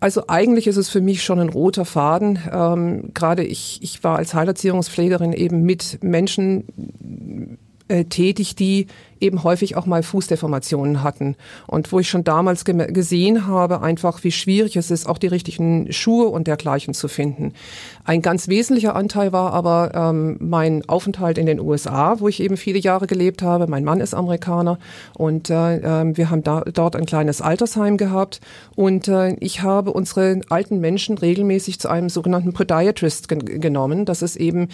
Also 0.00 0.24
eigentlich 0.26 0.66
ist 0.66 0.76
es 0.76 0.88
für 0.88 1.00
mich 1.00 1.22
schon 1.22 1.38
ein 1.38 1.50
roter 1.50 1.84
Faden. 1.84 2.40
Ähm, 2.50 3.10
Gerade 3.14 3.44
ich, 3.44 3.78
ich 3.80 4.02
war 4.02 4.16
als 4.16 4.34
Heilerziehungspflegerin 4.34 5.32
eben 5.32 5.62
mit 5.62 6.02
Menschen 6.02 6.64
äh, 7.92 8.04
tätig, 8.06 8.56
die 8.56 8.86
eben 9.20 9.44
häufig 9.44 9.76
auch 9.76 9.84
mal 9.84 10.02
Fußdeformationen 10.02 11.02
hatten. 11.02 11.36
Und 11.66 11.92
wo 11.92 12.00
ich 12.00 12.08
schon 12.08 12.24
damals 12.24 12.64
gesehen 12.64 13.46
habe, 13.46 13.82
einfach 13.82 14.24
wie 14.24 14.32
schwierig 14.32 14.76
es 14.76 14.90
ist, 14.90 15.06
auch 15.06 15.18
die 15.18 15.26
richtigen 15.26 15.92
Schuhe 15.92 16.28
und 16.28 16.46
dergleichen 16.46 16.94
zu 16.94 17.06
finden. 17.06 17.52
Ein 18.04 18.22
ganz 18.22 18.48
wesentlicher 18.48 18.96
Anteil 18.96 19.32
war 19.32 19.52
aber 19.52 19.92
ähm, 19.94 20.38
mein 20.40 20.88
Aufenthalt 20.88 21.36
in 21.36 21.46
den 21.46 21.60
USA, 21.60 22.18
wo 22.18 22.28
ich 22.28 22.40
eben 22.40 22.56
viele 22.56 22.78
Jahre 22.78 23.06
gelebt 23.06 23.42
habe. 23.42 23.66
Mein 23.66 23.84
Mann 23.84 24.00
ist 24.00 24.14
Amerikaner 24.14 24.78
und 25.16 25.50
äh, 25.50 25.76
ähm, 25.76 26.16
wir 26.16 26.30
haben 26.30 26.42
da, 26.42 26.62
dort 26.62 26.96
ein 26.96 27.06
kleines 27.06 27.42
Altersheim 27.42 27.98
gehabt. 27.98 28.40
Und 28.74 29.06
äh, 29.06 29.36
ich 29.38 29.62
habe 29.62 29.92
unsere 29.92 30.40
alten 30.48 30.80
Menschen 30.80 31.18
regelmäßig 31.18 31.78
zu 31.78 31.88
einem 31.88 32.08
sogenannten 32.08 32.54
Podiatrist 32.54 33.28
genommen. 33.28 34.06
Das 34.06 34.22
ist 34.22 34.36
eben 34.36 34.68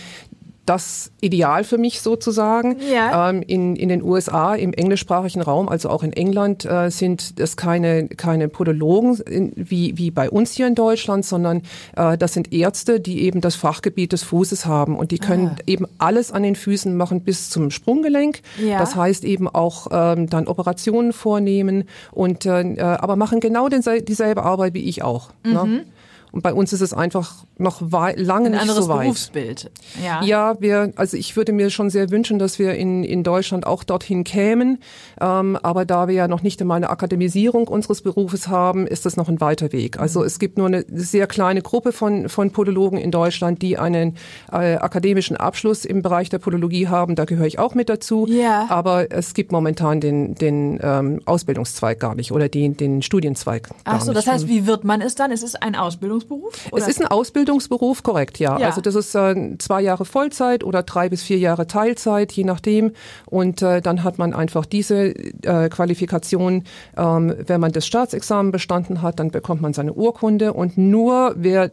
das 0.69 1.11
Ideal 1.21 1.65
für 1.65 1.79
mich 1.79 2.01
sozusagen. 2.01 2.77
Ja. 2.93 3.31
Ähm, 3.31 3.43
in, 3.47 3.77
in 3.77 3.89
den 3.89 4.03
USA, 4.03 4.55
im 4.55 4.73
englischsprachigen 4.73 5.41
Raum, 5.41 5.69
also 5.69 5.89
auch 5.89 6.03
in 6.03 6.13
England, 6.13 6.65
äh, 6.65 6.91
sind 6.91 7.41
das 7.41 7.57
keine, 7.57 8.09
keine 8.09 8.49
Podologen 8.49 9.19
in, 9.21 9.53
wie, 9.57 9.97
wie 9.97 10.11
bei 10.11 10.29
uns 10.29 10.53
hier 10.53 10.67
in 10.67 10.75
Deutschland, 10.75 11.25
sondern 11.25 11.63
äh, 11.97 12.19
das 12.19 12.35
sind 12.35 12.53
Ärzte, 12.53 13.01
die 13.01 13.23
eben 13.23 13.41
das 13.41 13.55
Fachgebiet 13.55 14.13
des 14.13 14.23
Fußes 14.25 14.67
haben 14.67 14.97
und 14.97 15.11
die 15.11 15.19
können 15.19 15.53
ah. 15.55 15.63
eben 15.67 15.87
alles 15.99 16.33
an 16.33 16.43
den 16.43 16.57
Füßen 16.57 16.95
machen 16.97 17.23
bis 17.23 17.49
zum 17.49 17.71
Sprunggelenk. 17.71 18.41
Ja. 18.63 18.79
Das 18.79 18.95
heißt 18.95 19.25
eben 19.25 19.49
auch 19.49 19.87
ähm, 19.91 20.29
dann 20.29 20.47
Operationen 20.47 21.13
vornehmen 21.13 21.85
und 22.13 22.45
äh, 22.45 22.79
aber 22.79 23.17
machen 23.17 23.41
genau 23.41 23.69
den, 23.69 23.83
dieselbe 24.05 24.43
Arbeit 24.43 24.75
wie 24.75 24.89
ich 24.89 25.03
auch. 25.03 25.31
Ne? 25.45 25.65
Mhm. 25.65 25.73
Ne? 25.73 25.85
Und 26.33 26.43
bei 26.43 26.53
uns 26.53 26.73
ist 26.73 26.81
es 26.81 26.93
einfach 26.93 27.45
noch 27.57 27.81
lange 27.81 28.47
Ein 28.47 28.53
nicht 28.53 28.61
anderes 28.61 28.85
so 28.85 28.89
weit. 28.91 29.03
Berufsbild. 29.03 29.71
Ja. 30.03 30.23
Ja, 30.23 30.61
wir, 30.61 30.93
also 30.97 31.17
ich 31.17 31.37
würde 31.37 31.53
mir 31.53 31.71
schon 31.71 31.91
sehr 31.91 32.11
wünschen, 32.11 32.39
dass 32.39 32.59
wir 32.59 32.75
in, 32.75 33.05
in 33.05 33.23
Deutschland 33.23 33.67
auch 33.67 33.85
dorthin 33.85 34.25
kämen. 34.25 34.79
Ähm, 35.21 35.59
aber 35.63 35.85
da 35.85 36.09
wir 36.09 36.15
ja 36.15 36.29
noch 36.29 36.43
nicht 36.43 36.61
einmal 36.61 36.77
eine 36.77 36.91
Akademisierung 36.91 37.69
unseres 37.69 38.03
Berufes 38.03 38.49
haben, 38.49 38.87
ist 38.87 39.07
das 39.07 39.17
noch 39.17 39.29
ein 39.29 39.41
weiter 39.41 39.73
Weg. 39.73 39.99
Also 39.99 40.23
es 40.23 40.39
gibt 40.39 40.59
nur 40.59 40.67
eine 40.67 40.85
sehr 40.89 41.27
kleine 41.27 41.63
Gruppe 41.63 41.93
von, 41.93 42.29
von 42.29 42.51
Podologen 42.51 42.99
in 42.99 43.11
Deutschland, 43.11 43.63
die 43.63 43.79
einen 43.79 44.17
äh, 44.53 44.77
akademischen 44.77 45.37
Abschluss 45.37 45.85
im 45.85 46.03
Bereich 46.03 46.29
der 46.29 46.39
Podologie 46.39 46.89
haben. 46.89 47.15
Da 47.15 47.25
gehöre 47.25 47.47
ich 47.47 47.59
auch 47.59 47.75
mit 47.75 47.89
dazu. 47.89 48.27
Ja. 48.29 48.67
Aber 48.69 49.11
es 49.11 49.35
gibt 49.35 49.53
momentan 49.53 50.01
den, 50.01 50.35
den 50.35 50.79
ähm, 50.83 51.21
Ausbildungszweig 51.25 51.99
gar 51.99 52.15
nicht 52.15 52.33
oder 52.33 52.49
den, 52.49 52.77
den 52.77 53.03
Studienzweig 53.03 53.69
gar 53.69 53.77
Ach 53.85 54.01
so, 54.01 54.13
das 54.13 54.27
heißt, 54.27 54.49
wie 54.49 54.67
wird 54.67 54.85
man 54.85 55.01
es 55.01 55.15
dann? 55.15 55.31
Ist 55.31 55.43
es 55.43 55.55
ein 55.55 55.75
Ausbildungsberuf? 56.19 56.73
Oder? 56.73 56.83
Es 56.83 56.89
ist 56.89 57.01
ein 57.01 57.07
Ausbildungsberuf, 57.09 58.03
korrekt, 58.03 58.39
ja. 58.39 58.59
Ja. 58.59 58.67
Also 58.67 58.81
das 58.81 58.95
ist 58.95 59.15
äh, 59.15 59.57
zwei 59.59 59.81
Jahre 59.81 60.05
Vollzeit 60.05 60.65
oder 60.65 60.83
drei 60.83 61.09
bis 61.09 61.23
vier 61.23 61.39
Jahre 61.39 61.67
Teilzeit, 61.67 62.33
je 62.33 62.45
nachdem. 62.45 62.93
Und 63.27 63.63
äh, 63.63 63.81
dann 63.81 64.05
hat 64.05 64.19
man 64.19 64.35
einfach 64.35 64.67
diese 64.67 65.15
äh, 65.15 65.69
Qualifikation. 65.69 66.65
Ähm, 66.97 67.35
wenn 67.47 67.61
man 67.61 67.73
das 67.73 67.87
Staatsexamen 67.87 68.53
bestanden 68.53 69.03
hat, 69.03 69.21
dann 69.21 69.31
bekommt 69.31 69.63
man 69.63 69.73
seine 69.73 69.93
Urkunde. 69.93 70.53
Und 70.53 70.77
nur 70.77 71.35
wer 71.37 71.71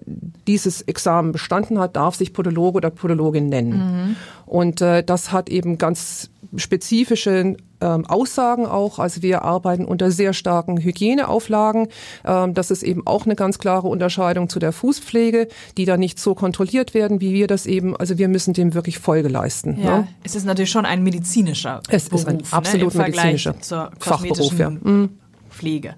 dieses 0.48 0.82
Examen 0.84 1.32
bestanden 1.32 1.80
hat, 1.80 1.96
darf 1.96 2.16
sich 2.16 2.34
Podologe 2.34 2.78
oder 2.78 2.90
Podologin 2.90 3.50
nennen. 3.50 4.16
Und 4.46 4.82
äh, 4.82 5.04
das 5.04 5.32
hat 5.32 5.50
eben 5.50 5.78
ganz 5.78 6.30
spezifische 6.58 7.58
ähm, 7.82 8.06
Aussagen 8.06 8.66
auch. 8.66 9.00
Also 9.00 9.22
wir 9.22 9.44
arbeiten 9.44 9.86
unter 9.86 10.12
sehr 10.12 10.34
starken 10.34 10.78
Hygieneauflagen. 10.78 11.88
Ähm, 12.24 12.54
das 12.54 12.72
ist 12.72 12.84
eben 12.84 13.06
auch 13.06 13.26
eine 13.26 13.36
ganz 13.36 13.60
klare 13.60 13.88
Unterscheidung 13.88 14.50
zu 14.50 14.60
der 14.60 14.72
Fußpflege, 14.72 15.48
die 15.78 15.86
da 15.86 15.98
nicht 15.98 16.20
so 16.20 16.36
kontrolliert 16.36 16.94
werden, 16.94 17.22
wie 17.22 17.34
wir 17.34 17.48
das 17.48 17.66
eben. 17.66 17.96
Also 17.96 18.18
wir 18.18 18.28
müssen 18.28 18.54
dem 18.54 18.74
wirklich 18.74 19.00
Folge 19.00 19.28
leisten. 19.28 19.80
ja, 19.82 20.00
Ne? 20.00 20.08
es 20.24 20.36
ist 20.36 20.46
natürlich 20.46 20.72
schon 20.72 20.86
ein 20.86 21.04
medizinischer 21.04 21.82
Es 21.90 22.06
Beruf, 22.10 22.22
ist 22.22 22.28
ein 22.28 22.38
ne, 22.38 22.44
absolut 22.52 22.94
Vergleich 22.94 23.46
medizinischer 23.46 23.92
Fachberuf, 24.00 24.58
ja. 24.58 24.70
Mhm. 24.70 25.10
Pflege. 25.50 25.96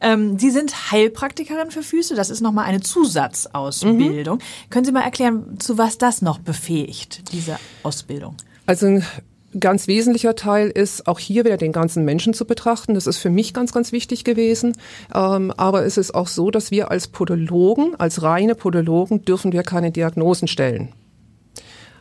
Ähm, 0.00 0.38
Sie 0.38 0.50
sind 0.50 0.90
Heilpraktikerin 0.92 1.70
für 1.70 1.82
Füße. 1.82 2.14
Das 2.14 2.28
ist 2.28 2.40
nochmal 2.40 2.66
eine 2.66 2.80
Zusatzausbildung. 2.80 4.36
Mhm. 4.38 4.70
Können 4.70 4.84
Sie 4.84 4.92
mal 4.92 5.02
erklären, 5.02 5.58
zu 5.58 5.78
was 5.78 5.98
das 5.98 6.22
noch 6.22 6.38
befähigt, 6.38 7.32
diese 7.32 7.58
Ausbildung? 7.82 8.36
Also 8.66 9.00
ganz 9.60 9.86
wesentlicher 9.86 10.34
Teil 10.34 10.68
ist, 10.68 11.06
auch 11.06 11.18
hier 11.18 11.44
wieder 11.44 11.56
den 11.56 11.72
ganzen 11.72 12.04
Menschen 12.04 12.34
zu 12.34 12.44
betrachten. 12.44 12.94
Das 12.94 13.06
ist 13.06 13.18
für 13.18 13.30
mich 13.30 13.54
ganz, 13.54 13.72
ganz 13.72 13.92
wichtig 13.92 14.24
gewesen. 14.24 14.76
Ähm, 15.14 15.52
aber 15.56 15.84
es 15.84 15.96
ist 15.96 16.14
auch 16.14 16.28
so, 16.28 16.50
dass 16.50 16.70
wir 16.70 16.90
als 16.90 17.08
Podologen, 17.08 17.94
als 17.98 18.22
reine 18.22 18.54
Podologen, 18.54 19.22
dürfen 19.22 19.52
wir 19.52 19.62
keine 19.62 19.90
Diagnosen 19.90 20.48
stellen. 20.48 20.92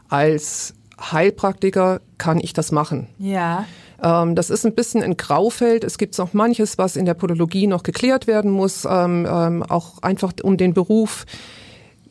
Als 0.09 0.73
Heilpraktiker 0.99 2.01
kann 2.17 2.39
ich 2.39 2.53
das 2.53 2.71
machen. 2.71 3.07
Ja. 3.19 3.65
Ähm, 4.01 4.35
das 4.35 4.49
ist 4.49 4.65
ein 4.65 4.75
bisschen 4.75 5.03
ein 5.03 5.17
Graufeld. 5.17 5.83
Es 5.83 5.97
gibt 5.97 6.17
noch 6.17 6.33
manches, 6.33 6.77
was 6.77 6.95
in 6.95 7.05
der 7.05 7.13
Podologie 7.13 7.67
noch 7.67 7.83
geklärt 7.83 8.27
werden 8.27 8.51
muss, 8.51 8.85
ähm, 8.85 9.27
ähm, 9.29 9.63
auch 9.63 10.01
einfach 10.01 10.33
um 10.43 10.57
den 10.57 10.73
Beruf 10.73 11.25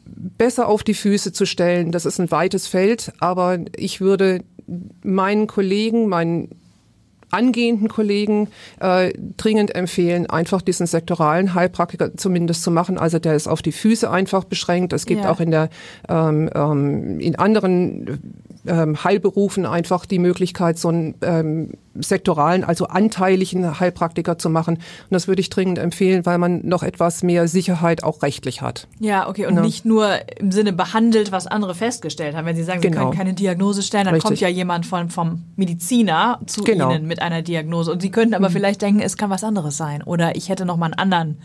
besser 0.06 0.68
auf 0.68 0.82
die 0.82 0.94
Füße 0.94 1.32
zu 1.32 1.46
stellen. 1.46 1.92
Das 1.92 2.04
ist 2.04 2.20
ein 2.20 2.30
weites 2.30 2.66
Feld, 2.66 3.12
aber 3.20 3.58
ich 3.76 4.00
würde 4.00 4.42
meinen 5.02 5.46
Kollegen, 5.46 6.08
meinen 6.08 6.48
angehenden 7.30 7.88
Kollegen 7.88 8.48
äh, 8.80 9.12
dringend 9.36 9.74
empfehlen, 9.74 10.30
einfach 10.30 10.62
diesen 10.62 10.86
sektoralen 10.86 11.54
Heilpraktiker 11.54 12.16
zumindest 12.16 12.62
zu 12.62 12.70
machen. 12.70 12.96
Also 12.96 13.18
der 13.18 13.34
ist 13.34 13.48
auf 13.48 13.60
die 13.60 13.72
Füße 13.72 14.08
einfach 14.08 14.44
beschränkt. 14.44 14.92
Es 14.92 15.04
gibt 15.04 15.24
Ja. 15.24 15.30
auch 15.32 15.40
in 15.40 15.50
der 15.50 15.68
ähm, 16.08 16.48
ähm, 16.54 17.18
in 17.18 17.36
anderen 17.36 18.38
ähm, 18.66 19.02
Heilberufen 19.04 19.66
einfach 19.66 20.06
die 20.06 20.18
Möglichkeit, 20.18 20.78
so 20.78 20.88
einen 20.88 21.14
ähm, 21.22 21.70
sektoralen, 21.94 22.64
also 22.64 22.86
anteiligen 22.86 23.78
Heilpraktiker 23.78 24.38
zu 24.38 24.50
machen. 24.50 24.76
Und 24.76 24.82
das 25.10 25.28
würde 25.28 25.40
ich 25.40 25.50
dringend 25.50 25.78
empfehlen, 25.78 26.26
weil 26.26 26.38
man 26.38 26.66
noch 26.66 26.82
etwas 26.82 27.22
mehr 27.22 27.46
Sicherheit 27.46 28.02
auch 28.02 28.22
rechtlich 28.22 28.62
hat. 28.62 28.88
Ja, 28.98 29.28
okay. 29.28 29.46
Und 29.46 29.54
Ja. 29.56 29.60
nicht 29.62 29.84
nur 29.84 30.08
im 30.38 30.50
Sinne 30.50 30.72
behandelt, 30.72 31.30
was 31.30 31.46
andere 31.46 31.74
festgestellt 31.74 32.34
haben. 32.34 32.46
Wenn 32.46 32.56
Sie 32.56 32.64
sagen, 32.64 32.80
Sie 32.82 32.88
Genau. 32.88 33.04
können 33.10 33.16
keine 33.18 33.34
Diagnose 33.34 33.82
stellen, 33.82 34.04
dann 34.06 34.14
Richtig. 34.14 34.28
kommt 34.28 34.40
ja 34.40 34.48
jemand 34.48 34.86
von, 34.86 35.08
vom 35.10 35.44
Mediziner 35.56 36.40
zu 36.46 36.64
Genau. 36.64 36.90
Ihnen 36.90 37.06
mit 37.06 37.22
einer 37.22 37.42
Diagnose. 37.42 37.92
Und 37.92 38.02
Sie 38.02 38.10
könnten 38.10 38.34
aber 38.34 38.50
vielleicht 38.50 38.82
denken, 38.82 39.00
es 39.00 39.16
kann 39.16 39.30
was 39.30 39.44
anderes 39.44 39.76
sein. 39.76 40.02
Oder 40.02 40.36
ich 40.36 40.48
hätte 40.48 40.64
noch 40.64 40.76
mal 40.76 40.86
einen 40.86 40.94
anderen 40.94 41.38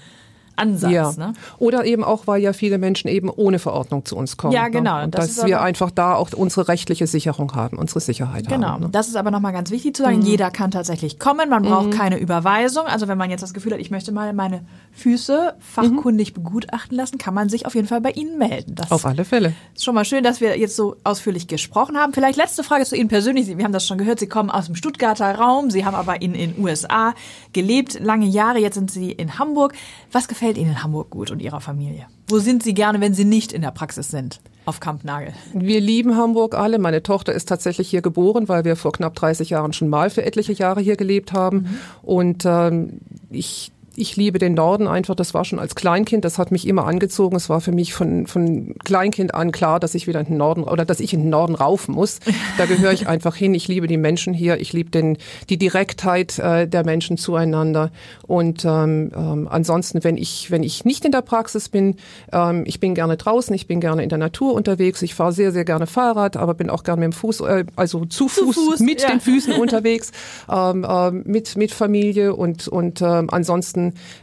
Ansatz. 0.60 0.91
ja. 0.91 1.12
Ne? 1.17 1.34
Oder 1.58 1.86
eben 1.86 2.04
auch, 2.04 2.28
weil 2.28 2.41
ja 2.41 2.54
viele 2.54 2.78
Menschen 2.78 3.08
eben 3.08 3.30
ohne 3.30 3.60
Verordnung 3.60 4.06
zu 4.06 4.15
uns 4.15 4.38
kommen. 4.38 4.54
Ja, 4.54 4.67
genau. 4.67 5.02
Ne? 5.02 5.10
Das 5.10 5.36
dass 5.36 5.45
wir 5.45 5.62
einfach 5.62 5.91
da 5.91 6.15
auch 6.15 6.32
unsere 6.34 6.67
rechtliche 6.67 7.08
Sicherung 7.08 7.54
haben, 7.56 7.78
unsere 7.78 8.00
Sicherheit 8.00 8.48
Genau. 8.48 8.67
haben. 8.67 8.84
Ne? 8.86 8.89
Das 8.91 9.08
ist 9.08 9.15
aber 9.15 9.32
nochmal 9.32 9.54
ganz 9.54 9.72
wichtig 9.72 9.95
zu 9.95 10.04
sagen. 10.04 10.17
Mhm. 10.17 10.24
Jeder 10.26 10.52
kann 10.52 10.72
tatsächlich 10.72 11.19
kommen. 11.19 11.50
Man 11.50 11.63
braucht 11.63 11.91
keine 11.91 12.17
Überweisung. 12.19 12.86
Also 12.86 13.08
wenn 13.08 13.17
man 13.17 13.30
jetzt 13.30 13.41
das 13.41 13.54
Gefühl 13.54 13.74
hat, 13.74 13.80
ich 13.80 13.91
möchte 13.91 14.12
mal 14.12 14.34
meine 14.34 14.62
Füße 14.93 15.54
fachkundig 15.60 16.34
begutachten 16.34 16.95
lassen, 16.98 17.17
kann 17.17 17.34
man 17.34 17.50
sich 17.50 17.65
auf 17.65 17.76
jeden 17.76 17.88
Fall 17.88 18.02
bei 18.02 18.12
Ihnen 18.12 18.38
melden. 18.38 18.76
Das 18.76 18.91
Auf 18.91 19.06
alle 19.06 19.26
Fälle. 19.26 19.54
ist 19.76 19.84
schon 19.84 19.95
mal 19.95 20.06
schön, 20.06 20.24
dass 20.24 20.41
wir 20.41 20.58
jetzt 20.58 20.76
so 20.76 20.95
ausführlich 21.04 21.48
gesprochen 21.48 21.98
haben. 21.98 22.13
Vielleicht 22.13 22.38
letzte 22.38 22.63
Frage 22.63 22.86
zu 22.86 22.95
Ihnen 22.95 23.08
persönlich. 23.10 23.48
Wir 23.58 23.63
haben 23.63 23.72
das 23.74 23.86
schon 23.88 23.98
gehört. 23.98 24.19
Sie 24.19 24.28
kommen 24.28 24.50
aus 24.50 24.65
dem 24.65 24.76
Stuttgarter 24.76 25.36
Raum. 25.36 25.69
Sie 25.72 25.86
haben 25.86 25.95
aber 25.95 26.22
in 26.22 26.34
den 26.34 26.56
USA 26.60 27.13
gelebt, 27.54 28.00
lange 28.00 28.26
Jahre. 28.26 28.60
Jetzt 28.60 28.76
sind 28.76 28.91
Sie 28.91 29.12
in 29.12 29.39
Hamburg. 29.39 29.74
Was 30.12 30.28
gefällt 30.28 30.49
Ihnen 30.58 30.72
in 30.72 30.84
Hamburg 30.84 31.10
gut 31.10 31.32
und 31.32 31.42
Ihrer 31.42 31.62
Familie? 31.62 32.08
Wo 32.28 32.40
sind 32.40 32.64
Sie 32.64 32.74
gerne, 32.74 33.02
wenn 33.02 33.14
Sie 33.14 33.26
nicht 33.26 33.52
in 33.52 33.62
der 33.62 33.72
Praxis 33.72 34.10
sind? 34.10 34.40
Auf 34.66 34.80
Kampnagel. 34.80 35.34
Wir 35.54 35.82
lieben 35.82 36.16
Hamburg 36.16 36.56
alle. 36.56 36.78
Meine 36.78 37.02
Tochter 37.02 37.34
ist 37.34 37.50
tatsächlich 37.50 37.90
hier 37.90 38.02
geboren, 38.02 38.48
weil 38.48 38.66
wir 38.66 38.76
vor 38.76 38.92
knapp 38.92 39.16
30 39.16 39.50
Jahren 39.50 39.74
schon 39.74 39.90
mal 39.90 40.10
für 40.10 40.24
etliche 40.24 40.54
Jahre 40.54 40.82
hier 40.82 40.96
gelebt 40.96 41.34
haben. 41.34 41.80
Und 42.04 42.44
ähm, 42.46 43.00
ich 43.32 43.72
ich 43.95 44.15
liebe 44.15 44.39
den 44.39 44.54
Norden 44.54 44.88
einfach. 44.88 45.15
Das 45.15 45.34
war 45.34 45.45
schon 45.45 45.60
als 45.60 45.75
Kleinkind, 45.75 46.25
das 46.25 46.38
hat 46.38 46.52
mich 46.52 46.67
immer 46.67 46.86
angezogen. 46.86 47.36
Es 47.36 47.49
war 47.49 47.62
für 47.62 47.71
mich 47.71 47.93
von, 47.93 48.28
von 48.28 48.75
Kleinkind 48.84 49.34
an 49.34 49.52
klar, 49.52 49.80
dass 49.80 49.95
ich 49.95 50.08
wieder 50.08 50.19
in 50.19 50.28
den 50.28 50.38
Norden 50.38 50.63
oder 50.63 50.86
dass 50.86 50.99
ich 50.99 51.13
in 51.13 51.21
den 51.21 51.30
Norden 51.30 51.56
raufen 51.56 51.95
muss. 51.95 52.19
Da 52.58 52.65
gehöre 52.65 52.93
ich 52.93 53.08
einfach 53.08 53.36
hin. 53.36 53.54
Ich 53.54 53.67
liebe 53.67 53.88
die 53.88 53.97
Menschen 53.97 54.34
hier. 54.34 54.60
Ich 54.60 54.73
liebe 54.73 54.89
den, 54.89 55.17
die 55.49 55.58
Direktheit 55.58 56.39
äh, 56.39 56.67
der 56.67 56.86
Menschen 56.86 57.17
zueinander. 57.17 57.91
Und 58.28 58.65
ähm, 58.65 59.12
ähm, 59.15 59.47
ansonsten, 59.49 60.04
wenn 60.04 60.17
ich, 60.17 60.52
wenn 60.52 60.63
ich 60.63 60.86
nicht 60.86 61.06
in 61.06 61.12
der 61.12 61.21
Praxis 61.21 61.69
bin, 61.69 61.95
ähm, 62.32 62.63
ich 62.65 62.80
bin 62.80 62.95
gerne 62.95 63.17
draußen, 63.17 63.54
ich 63.56 63.67
bin 63.67 63.80
gerne 63.80 64.04
in 64.04 64.10
der 64.10 64.17
Natur 64.17 64.54
unterwegs. 64.54 65.02
Ich 65.02 65.15
fahre 65.15 65.34
sehr, 65.34 65.52
sehr 65.52 65.65
gerne 65.65 65.88
Fahrrad, 65.88 66.38
aber 66.38 66.54
bin 66.54 66.69
auch 66.69 66.84
gerne 66.84 67.02
mit 67.02 67.13
dem 67.13 67.17
Fuß, 67.17 67.41
äh, 67.41 67.65
also 67.75 68.06
zu, 68.06 68.28
Fuß, 68.28 68.56
Fuß, 68.56 68.80
mit 68.80 69.02
ja. 69.02 69.10
den 69.10 69.19
Füßen 69.19 69.54
unterwegs, 69.54 70.12
ähm, 70.49 70.86
ähm, 70.88 71.23
mit, 71.25 71.58
mit 71.58 71.71
Familie 71.71 72.36
und, 72.36 72.67
und 72.67 73.02
ähm, 73.02 73.30
ansonsten, 73.30 73.79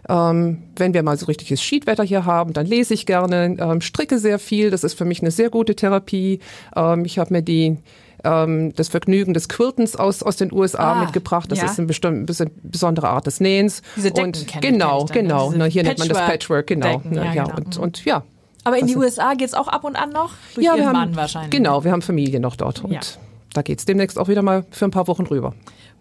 ähm, 0.08 0.62
wenn 0.76 0.94
wir 0.94 1.02
mal 1.02 1.16
so 1.18 1.26
richtiges 1.26 1.62
Schiedwetter 1.62 2.04
hier 2.04 2.24
haben, 2.24 2.52
dann 2.52 2.66
lese 2.66 2.94
ich 2.94 3.06
gerne, 3.06 3.56
ähm, 3.58 3.80
stricke 3.80 4.18
sehr 4.18 4.38
viel. 4.38 4.70
Das 4.70 4.84
ist 4.84 4.94
für 4.94 5.04
mich 5.04 5.20
eine 5.20 5.30
sehr 5.30 5.50
gute 5.50 5.74
Therapie. 5.74 6.40
Ähm, 6.74 7.04
ich 7.04 7.18
habe 7.18 7.32
mir 7.32 7.42
die 7.42 7.76
ähm, 8.24 8.72
das 8.74 8.88
Vergnügen 8.88 9.34
des 9.34 9.48
Quiltens 9.48 9.94
aus, 9.94 10.22
aus 10.22 10.36
den 10.36 10.52
USA 10.52 10.92
Ah, 10.94 11.00
mitgebracht. 11.04 11.50
Das 11.52 11.58
ja. 11.60 11.66
ist 11.66 11.78
eine 11.78 11.86
bestimmte 11.86 12.24
bisschen 12.24 12.50
besondere 12.62 13.08
Art 13.08 13.26
des 13.26 13.40
Nähens. 13.40 13.82
Diese 13.96 14.10
Decken 14.10 14.26
und 14.28 14.38
kenn- 14.46 14.60
genau, 14.60 15.04
dann, 15.04 15.16
ne? 15.16 15.22
genau. 15.22 15.52
Na, 15.56 15.64
hier 15.66 15.82
nennt 15.82 15.98
man 15.98 16.08
das 16.08 16.18
Patchwork- 16.18 16.30
Patchwork, 16.30 16.66
genau. 16.66 16.98
Decken, 16.98 17.14
ja, 17.14 17.32
ja, 17.32 17.44
genau. 17.44 17.56
Und, 17.56 17.76
und 17.78 18.04
ja. 18.04 18.22
Aber 18.64 18.78
in 18.78 18.86
die 18.88 18.96
USA 18.96 19.34
geht's 19.34 19.54
auch 19.54 19.68
ab 19.68 19.84
und 19.84 19.94
an 19.94 20.10
noch? 20.10 20.30
Durch 20.54 20.64
ja, 20.66 20.72
Ihren 20.72 20.80
wir 20.80 20.86
haben, 20.88 20.92
Mann 20.94 21.16
wahrscheinlich. 21.16 21.50
Genau, 21.52 21.84
wir 21.84 21.92
haben 21.92 22.02
Familie 22.02 22.40
noch 22.40 22.56
dort. 22.56 22.82
Und 22.82 23.18
da 23.52 23.62
geht's 23.62 23.84
demnächst 23.84 24.18
auch 24.18 24.26
wieder 24.28 24.42
mal 24.42 24.64
für 24.70 24.86
ein 24.86 24.90
paar 24.90 25.06
Wochen 25.06 25.22
rüber. 25.26 25.54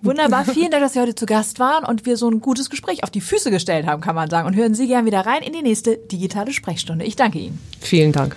Wunderbar, 0.05 0.45
vielen 0.53 0.71
Dank, 0.71 0.83
dass 0.83 0.93
Sie 0.93 0.99
heute 0.99 1.15
zu 1.15 1.25
Gast 1.25 1.59
waren 1.59 1.83
und 1.83 2.05
wir 2.05 2.17
so 2.17 2.29
ein 2.29 2.39
gutes 2.39 2.69
Gespräch 2.69 3.03
auf 3.03 3.11
die 3.11 3.21
Füße 3.21 3.51
gestellt 3.51 3.87
haben, 3.87 4.01
kann 4.01 4.15
man 4.15 4.29
sagen. 4.29 4.47
Und 4.47 4.55
hören 4.55 4.75
Sie 4.75 4.87
gern 4.87 5.05
wieder 5.05 5.25
rein 5.25 5.41
in 5.41 5.53
die 5.53 5.61
nächste 5.61 5.97
digitale 5.97 6.53
Sprechstunde. 6.53 7.05
Ich 7.05 7.15
danke 7.15 7.39
Ihnen. 7.39 7.59
Vielen 7.81 8.11
Dank. 8.11 8.35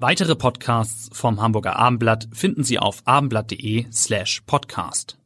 Weitere 0.00 0.36
Podcasts 0.36 1.10
vom 1.12 1.42
Hamburger 1.42 1.74
Abendblatt 1.76 2.28
finden 2.32 2.62
Sie 2.62 2.78
auf 2.78 3.02
abendblatt.de 3.04 3.86
slash 3.90 4.42
podcast. 4.46 5.18